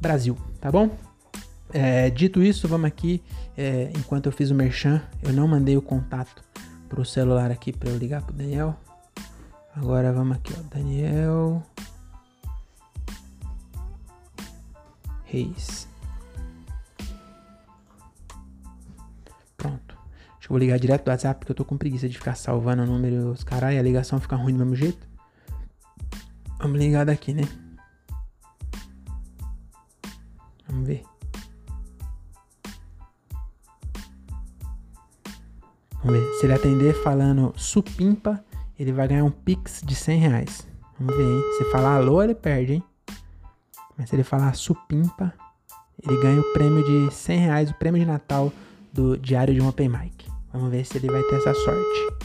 [0.00, 0.90] Brasil, tá bom?
[1.72, 3.22] É, dito isso, vamos aqui,
[3.56, 6.44] é, enquanto eu fiz o merchan, eu não mandei o contato
[6.88, 8.76] pro celular aqui para eu ligar pro Daniel.
[9.74, 11.62] Agora vamos aqui, ó, Daniel
[15.24, 15.88] Reis.
[20.46, 22.84] Acho que vou ligar direto do WhatsApp porque eu tô com preguiça de ficar salvando
[22.84, 25.04] o número os caras e a ligação fica ruim do mesmo jeito.
[26.60, 27.42] Vamos ligar daqui, né?
[30.68, 31.02] Vamos ver.
[36.04, 36.34] Vamos ver.
[36.34, 38.40] Se ele atender falando supimpa,
[38.78, 40.68] ele vai ganhar um pix de 100 reais.
[40.96, 41.42] Vamos ver, hein?
[41.58, 42.84] Se falar alô, ele perde, hein?
[43.98, 45.34] Mas se ele falar supimpa,
[46.08, 48.52] ele ganha o prêmio de 100 reais, o prêmio de Natal
[48.92, 50.15] do Diário de um Open Mic.
[50.56, 52.16] Vamos ver se ele vai ter essa sorte.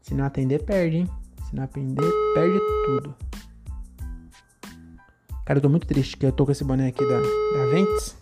[0.00, 1.10] Se não atender, perde, hein?
[1.48, 3.14] Se não atender, perde tudo.
[5.44, 8.16] Cara, eu tô muito triste que eu tô com esse boné aqui da, da Ventes.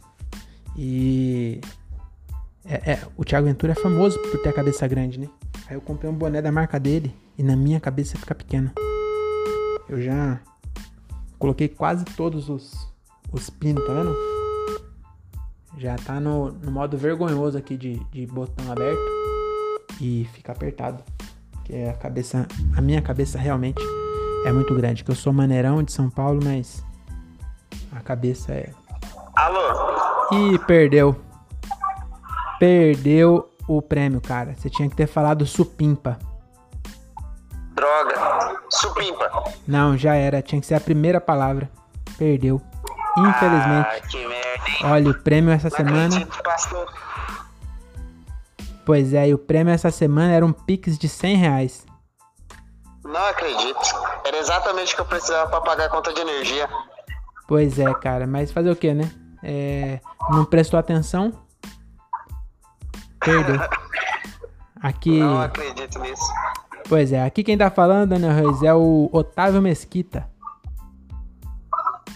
[0.74, 1.60] E.
[2.64, 5.28] É, é, o Thiago Ventura é famoso por ter a cabeça grande, né?
[5.68, 8.72] Aí eu comprei um boné da marca dele e na minha cabeça fica pequena.
[9.86, 10.40] Eu já
[11.38, 12.90] coloquei quase todos os,
[13.30, 14.43] os pinos, tá vendo?
[15.76, 19.00] Já tá no, no modo vergonhoso aqui de, de botão aberto
[20.00, 21.02] e fica apertado.
[21.64, 22.46] Que é a cabeça.
[22.76, 23.82] A minha cabeça realmente
[24.44, 25.02] é muito grande.
[25.02, 26.84] Que eu sou maneirão de São Paulo, mas
[27.92, 28.70] a cabeça é.
[29.36, 29.60] Alô?
[30.32, 31.16] Ih, perdeu.
[32.58, 34.54] Perdeu o prêmio, cara.
[34.54, 36.18] Você tinha que ter falado supimpa.
[37.74, 38.60] Droga.
[38.70, 39.44] Supimpa.
[39.66, 40.40] Não, já era.
[40.40, 41.68] Tinha que ser a primeira palavra.
[42.16, 42.60] Perdeu.
[43.16, 43.88] Infelizmente.
[43.88, 44.33] Ah, que.
[44.84, 46.06] Olha, o prêmio essa Não semana.
[46.06, 46.92] acredito, pastor.
[48.84, 51.86] Pois é, e o prêmio essa semana era um Pix de 100 reais.
[53.02, 53.80] Não acredito.
[54.24, 56.68] Era exatamente o que eu precisava pra pagar a conta de energia.
[57.48, 59.10] Pois é, cara, mas fazer o que, né?
[59.42, 61.32] É, não prestou atenção?
[63.20, 63.56] Perdeu.
[64.82, 65.18] Aqui.
[65.18, 66.24] Não acredito nisso.
[66.86, 70.28] Pois é, aqui quem tá falando, Daniel Reis, é o Otávio Mesquita.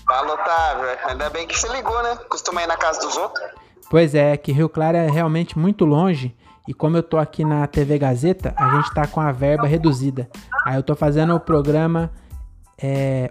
[0.08, 0.84] Fala, Otávio.
[1.04, 2.16] Ainda bem que se ligou, né?
[2.30, 3.44] Costuma ir na casa dos outros.
[3.90, 6.34] Pois é, que Rio Claro é realmente muito longe.
[6.66, 10.28] E como eu tô aqui na TV Gazeta, a gente tá com a verba reduzida.
[10.64, 12.10] Aí eu tô fazendo o programa
[12.80, 13.30] é,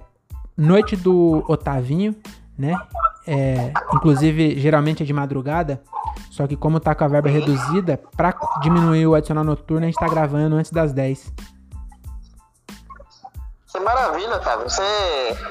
[0.55, 2.15] Noite do Otavinho,
[2.57, 2.75] né?
[3.25, 5.81] É, inclusive, geralmente é de madrugada.
[6.31, 9.99] Só que como tá com a verba reduzida, pra diminuir o adicional noturno, a gente
[9.99, 11.33] tá gravando antes das 10.
[13.77, 14.67] Que maravilha, Otávio.
[14.67, 14.81] Você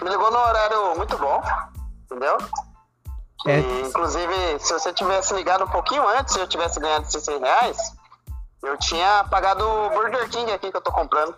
[0.03, 1.41] me ligou num horário muito bom,
[2.07, 2.37] entendeu?
[3.47, 3.61] É.
[3.61, 7.39] E, inclusive, se você tivesse ligado um pouquinho antes, se eu tivesse ganhado esses 100
[7.39, 7.77] reais,
[8.64, 11.37] eu tinha pagado o Burger King aqui que eu tô comprando.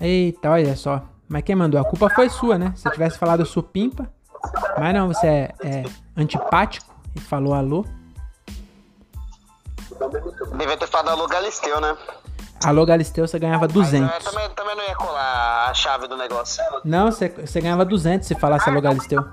[0.00, 1.02] Eita, olha só.
[1.28, 1.78] Mas quem mandou?
[1.78, 2.72] A culpa foi sua, né?
[2.74, 4.10] Se tivesse falado supimpa.
[4.78, 5.84] Mas não, você é, é
[6.16, 7.84] antipático e falou alô.
[10.56, 11.94] Devia ter falado alô Galisteu, né?
[12.64, 14.10] Alô, Galisteu, você ganhava Mas, 200.
[14.10, 16.62] é, também, também não ia colar a chave do negócio.
[16.84, 19.24] Não, você, você ganhava 200 se falasse alô, Galisteu.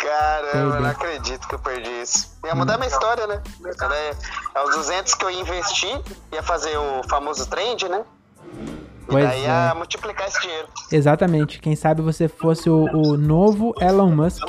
[0.00, 2.36] Caramba, eu não acredito que eu perdi isso.
[2.44, 3.40] Ia mudar minha história, né?
[3.80, 3.94] Era,
[4.54, 6.00] é os 200 que eu ia investir,
[6.32, 8.02] ia fazer o famoso trend, né?
[8.54, 9.74] E Pois daí ia é.
[9.74, 10.68] multiplicar esse dinheiro.
[10.90, 11.60] Exatamente.
[11.60, 14.42] Quem sabe você fosse o, o novo Elon Musk.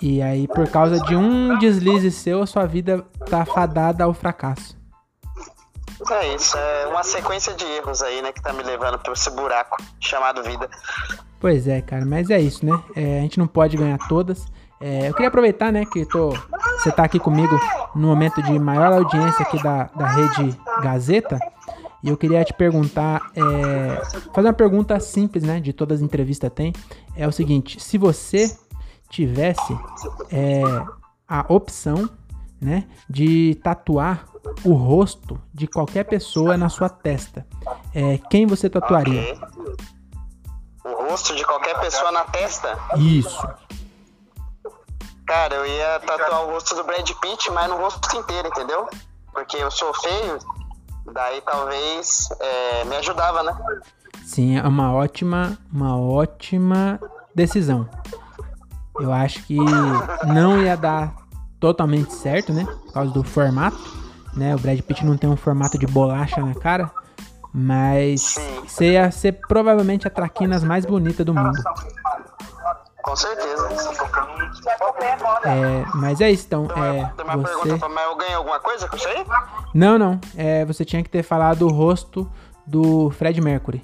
[0.00, 4.76] E aí, por causa de um deslize seu, a sua vida tá fadada ao fracasso.
[6.10, 9.30] É isso, é uma sequência de erros aí, né, que tá me levando pra esse
[9.30, 10.68] buraco chamado vida.
[11.40, 12.72] Pois é, cara, mas é isso, né?
[12.94, 14.46] É, a gente não pode ganhar todas.
[14.80, 16.34] É, eu queria aproveitar, né, que tô
[16.78, 17.58] você tá aqui comigo
[17.94, 21.38] no momento de maior audiência aqui da, da rede Gazeta.
[22.02, 25.58] E eu queria te perguntar, é, fazer uma pergunta simples, né?
[25.58, 26.72] De todas as entrevistas tem.
[27.16, 28.56] É o seguinte: se você
[29.16, 29.72] tivesse
[30.30, 30.62] é,
[31.26, 32.10] a opção,
[32.60, 34.26] né, de tatuar
[34.62, 37.46] o rosto de qualquer pessoa na sua testa,
[37.94, 39.38] é, quem você tatuaria?
[40.84, 42.78] O rosto de qualquer pessoa na testa?
[42.96, 43.48] Isso.
[45.26, 48.86] Cara, eu ia tatuar o rosto do Brad Pitt, mas no rosto inteiro, entendeu?
[49.32, 50.38] Porque eu sou feio,
[51.12, 53.56] daí talvez é, me ajudava, né?
[54.24, 57.00] Sim, é uma ótima, uma ótima
[57.34, 57.88] decisão.
[59.00, 59.56] Eu acho que
[60.26, 61.14] não ia dar
[61.60, 62.64] totalmente certo, né?
[62.64, 63.78] Por causa do formato,
[64.34, 64.54] né?
[64.54, 66.90] O Brad Pitt não tem um formato de bolacha na cara,
[67.52, 68.36] mas
[68.66, 71.62] você ia ser provavelmente a traquinas mais bonita do mundo.
[73.02, 73.68] Com certeza.
[75.44, 76.66] É, mas é isso, então.
[76.66, 77.88] Tem É, tem uma pergunta você...
[77.88, 79.24] mas eu ganhei alguma coisa com isso aí?
[79.72, 80.20] Não, não.
[80.36, 82.28] É, você tinha que ter falado o rosto
[82.66, 83.80] do Fred Mercury.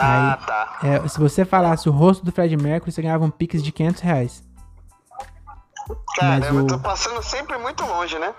[0.00, 0.46] Ah, Aí.
[0.46, 0.78] tá.
[0.82, 4.00] É, se você falasse o rosto do Fred Mercury, você ganhava um pix de 500
[4.02, 4.42] reais.
[6.16, 8.32] Cara, Mas eu o- tô passando sempre muito longe, né?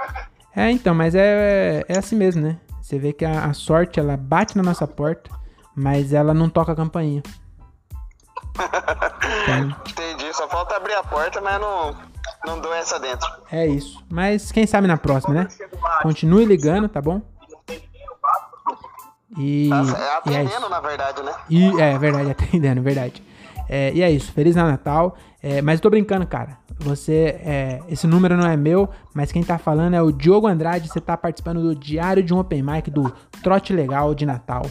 [0.55, 2.57] É, então, mas é, é assim mesmo, né?
[2.81, 5.29] Você vê que a, a sorte, ela bate na nossa porta,
[5.75, 7.21] mas ela não toca a campainha.
[8.55, 10.33] Então, Entendi.
[10.33, 11.95] Só falta abrir a porta, mas não,
[12.45, 13.29] não dou essa dentro.
[13.51, 14.01] é isso.
[14.09, 15.47] Mas quem sabe na próxima, né?
[16.03, 17.21] Continue ligando, tá bom?
[19.37, 20.69] E, Tá, é e é atendendo, isso.
[20.69, 21.33] na verdade, né?
[21.49, 23.23] E, é verdade, atendendo, verdade.
[23.69, 25.15] É, e é isso, Feliz Natal.
[25.41, 26.57] É, mas eu tô brincando, cara.
[26.79, 30.87] Você, é, esse número não é meu, mas quem tá falando é o Diogo Andrade.
[30.87, 33.11] Você tá participando do Diário de um Open Mic do
[33.43, 34.63] Trote Legal de Natal.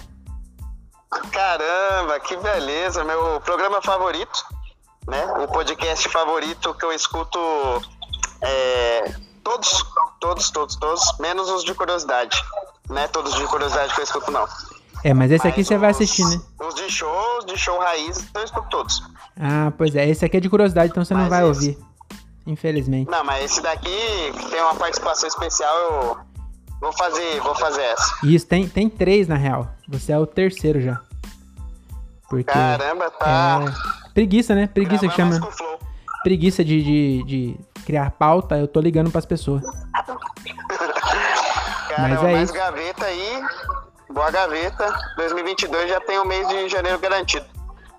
[1.32, 3.02] Caramba, que beleza.
[3.04, 4.44] Meu programa favorito,
[5.08, 5.24] né?
[5.42, 7.38] O podcast favorito que eu escuto
[8.42, 9.84] é, todos,
[10.20, 12.40] todos, todos, todos, menos os de curiosidade.
[12.90, 14.46] Não é todos de curiosidade que eu escuto, não.
[15.02, 16.38] É, mas esse aqui Mas você vai assistir, né?
[16.60, 19.02] Os de show, os de show raiz, eu escuto todos.
[19.40, 20.06] Ah, pois é.
[20.08, 21.78] Esse aqui é de curiosidade, então você não Mas vai esse- ouvir.
[22.46, 23.10] Infelizmente.
[23.10, 23.88] Não, mas esse daqui
[24.38, 26.18] que tem uma participação especial, eu
[26.80, 28.14] vou fazer, vou fazer essa.
[28.24, 29.68] Isso, tem, tem três na real.
[29.88, 31.00] Você é o terceiro já.
[32.28, 32.44] Porque.
[32.52, 33.64] Caramba, tá.
[34.06, 34.66] É, preguiça, né?
[34.66, 35.78] Preguiça que gravando chama.
[36.22, 39.62] Preguiça de, de, de criar pauta, eu tô ligando pras pessoas.
[42.00, 42.52] Cara, Mas é mais isso.
[42.58, 43.42] gaveta aí.
[44.10, 44.92] Boa gaveta.
[45.16, 47.46] 2022 já tem o mês de janeiro garantido.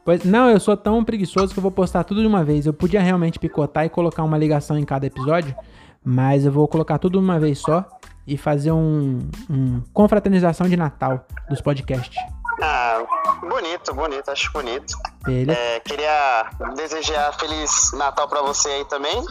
[0.03, 2.65] Pois, não, eu sou tão preguiçoso que eu vou postar tudo de uma vez.
[2.65, 5.55] Eu podia realmente picotar e colocar uma ligação em cada episódio,
[6.03, 7.85] mas eu vou colocar tudo de uma vez só
[8.25, 12.17] e fazer um, um confraternização de Natal dos podcasts.
[12.63, 13.03] Ah,
[13.41, 14.93] bonito, bonito, acho bonito.
[15.23, 15.57] Beleza?
[15.59, 16.45] É, queria
[16.75, 19.23] desejar Feliz Natal pra você aí também.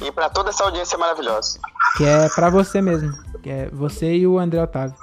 [0.00, 1.58] E pra toda essa audiência maravilhosa.
[1.96, 3.12] Que é pra você mesmo.
[3.42, 4.94] Que é você e o André Otávio.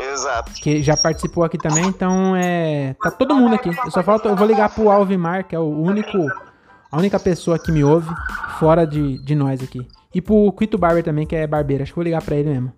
[0.00, 0.52] Exato.
[0.54, 2.94] Que já participou aqui também, então é.
[3.02, 3.68] Tá todo mundo aqui.
[3.84, 4.28] Eu só falta.
[4.28, 6.18] Eu vou ligar pro Alvimar, que é o único.
[6.90, 8.08] A única pessoa que me ouve
[8.58, 9.86] fora de, de nós aqui.
[10.14, 11.82] E pro Quito Barber também, que é barbeiro.
[11.82, 12.72] Acho que vou ligar pra ele mesmo.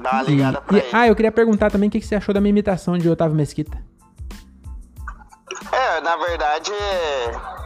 [0.00, 0.88] Dá uma E- ligada pra e- ele.
[0.92, 3.34] ah, eu queria perguntar também o que, que você achou da minha imitação de Otávio
[3.36, 3.78] Mesquita.
[5.72, 6.70] É, na verdade,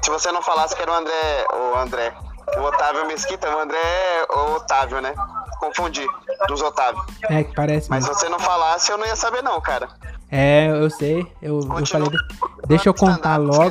[0.03, 2.13] se você não falasse que era o André, o André,
[2.57, 5.15] o Otávio Mesquita, o André é o Otávio, né?
[5.59, 6.07] Confundi
[6.49, 7.03] dos Otávio.
[7.25, 9.89] É, que parece Mas se você não falasse, eu não ia saber não, cara.
[10.31, 11.31] É, eu sei.
[11.43, 12.19] Eu, eu falei, de-
[12.67, 13.71] deixa eu contar logo.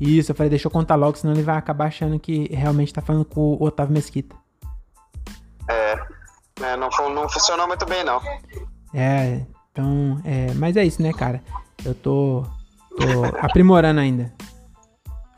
[0.00, 3.00] Isso, eu falei, deixa eu contar logo, senão ele vai acabar achando que realmente tá
[3.00, 4.34] falando com o Otávio Mesquita.
[5.68, 5.92] É,
[6.60, 8.20] é, não, não funcionou muito bem, não.
[8.92, 9.40] É,
[9.70, 11.42] então, é, mas é isso, né, cara?
[11.84, 12.44] Eu tô,
[12.96, 14.32] tô aprimorando ainda.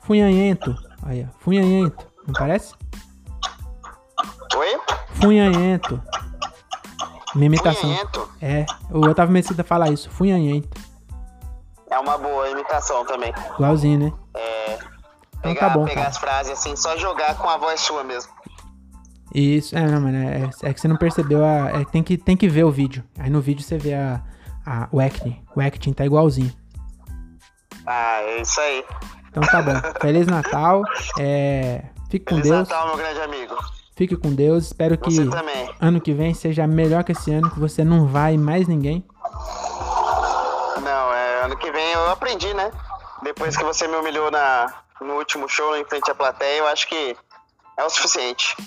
[0.02, 0.74] Funhanhento.
[1.02, 1.38] Aí, ó.
[1.40, 2.06] Funhanhento.
[2.26, 2.74] Não parece?
[4.56, 4.80] Oi?
[5.14, 6.02] Funhanhento.
[7.34, 7.82] Minha imitação.
[7.82, 10.10] Funhento É, o Otávio Mesquita fala isso.
[10.10, 10.68] Funhanhento.
[11.90, 13.32] é uma boa imitação também.
[13.54, 14.12] Igualzinho, né?
[14.34, 14.74] É,
[15.38, 16.08] Então pegar, tá bom, pegar cara.
[16.08, 18.32] as frases assim, só jogar com a voz sua mesmo.
[19.34, 21.80] Isso, é, não, mano, é, é que você não percebeu a.
[21.80, 23.04] é, tem, que, tem que ver o vídeo.
[23.18, 24.22] Aí no vídeo você vê a,
[24.64, 25.44] a, o acting.
[25.54, 26.52] O acting tá igualzinho.
[27.86, 28.84] Ah, é isso aí.
[29.28, 29.74] Então tá bom.
[30.00, 30.82] Feliz Natal.
[31.18, 32.68] É, fique com Feliz Deus.
[32.68, 33.54] Natal, meu grande amigo.
[33.96, 34.66] Fique com Deus.
[34.66, 35.70] Espero que também.
[35.80, 39.04] ano que vem seja melhor que esse ano, que você não vai mais ninguém.
[40.82, 42.70] Não, é, ano que vem eu aprendi, né?
[43.22, 46.86] Depois que você me humilhou na, no último show em frente à plateia, eu acho
[46.88, 47.16] que
[47.78, 48.54] é o suficiente.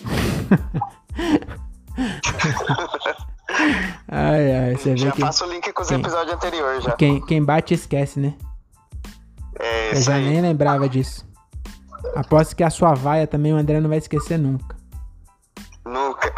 [4.11, 6.91] Ai, ai, você vê Já que faço o link com os quem- episódios anteriores já.
[6.93, 8.33] quem, quem bate esquece, né?
[9.59, 10.29] É Eu já aí.
[10.29, 11.27] nem lembrava disso.
[12.19, 14.75] Aposto que a sua vaia também o André não vai esquecer nunca.
[15.85, 16.33] Nunca.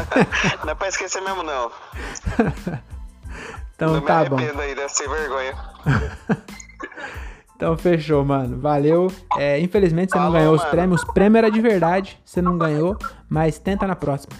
[0.64, 1.70] não é pra esquecer mesmo, não.
[3.74, 4.38] Então não tá me bom.
[4.38, 5.54] ainda, sem vergonha.
[7.54, 8.60] Então fechou, mano.
[8.60, 9.12] Valeu.
[9.36, 10.70] É, infelizmente você não ganhou os mano.
[10.70, 11.02] prêmios.
[11.02, 12.16] O prêmio era de verdade.
[12.24, 12.96] Você não ganhou,
[13.28, 14.32] mas tenta na próxima.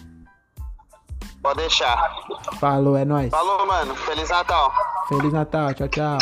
[1.43, 2.15] Pode deixar.
[2.61, 3.31] Falou, é nóis.
[3.31, 3.97] Falou, mano.
[3.97, 4.73] Feliz Natal.
[5.09, 6.19] Feliz Natal, tchau, tchau.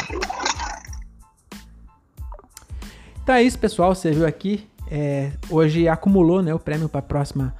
[3.27, 3.93] Então é isso, pessoal.
[3.93, 4.68] Você viu aqui.
[4.89, 7.53] é, hoje acumulou né, o prêmio para próxima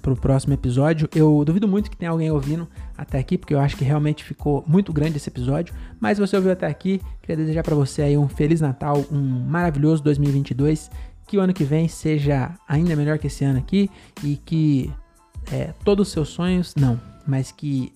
[0.00, 1.06] pro próximo episódio.
[1.14, 4.64] Eu duvido muito que tenha alguém ouvindo até aqui, porque eu acho que realmente ficou
[4.66, 5.74] muito grande esse episódio.
[6.00, 10.02] Mas você ouviu até aqui, queria desejar para você aí um feliz Natal, um maravilhoso
[10.02, 10.90] 2022.
[11.26, 13.90] Que o ano que vem seja ainda melhor que esse ano aqui
[14.22, 14.90] e que
[15.52, 17.92] é, todos os seus sonhos, não, mas que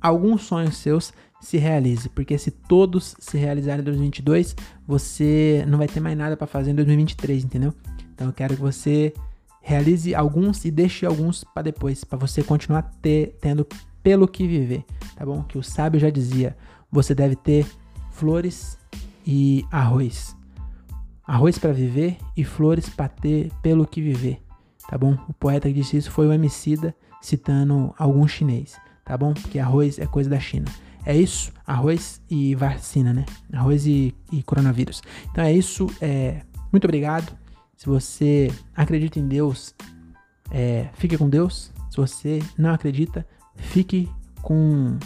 [0.00, 1.12] alguns sonhos seus
[1.42, 4.54] se realize, porque se todos se realizarem em 2022,
[4.86, 7.74] você não vai ter mais nada para fazer em 2023, entendeu?
[8.14, 9.12] Então eu quero que você
[9.60, 13.66] realize alguns e deixe alguns para depois, para você continuar ter, tendo
[14.02, 14.84] pelo que viver,
[15.16, 15.42] tá bom?
[15.44, 16.56] Que o sábio já dizia,
[16.90, 17.64] você deve ter
[18.10, 18.76] flores
[19.24, 20.36] e arroz.
[21.24, 24.42] Arroz para viver e flores para ter pelo que viver,
[24.88, 25.16] tá bom?
[25.28, 29.32] O poeta que disse isso foi o Emicida, citando algum chinês, tá bom?
[29.32, 30.66] Porque arroz é coisa da China.
[31.04, 33.24] É isso, arroz e vacina, né?
[33.52, 35.02] Arroz e, e coronavírus.
[35.30, 37.36] Então é isso, é, muito obrigado.
[37.76, 39.74] Se você acredita em Deus,
[40.50, 41.72] é, fique com Deus.
[41.90, 43.26] Se você não acredita,
[43.56, 44.08] fique
[44.40, 44.98] com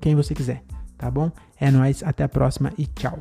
[0.00, 0.62] quem você quiser,
[0.98, 1.30] tá bom?
[1.58, 3.18] É nóis, até a próxima e tchau.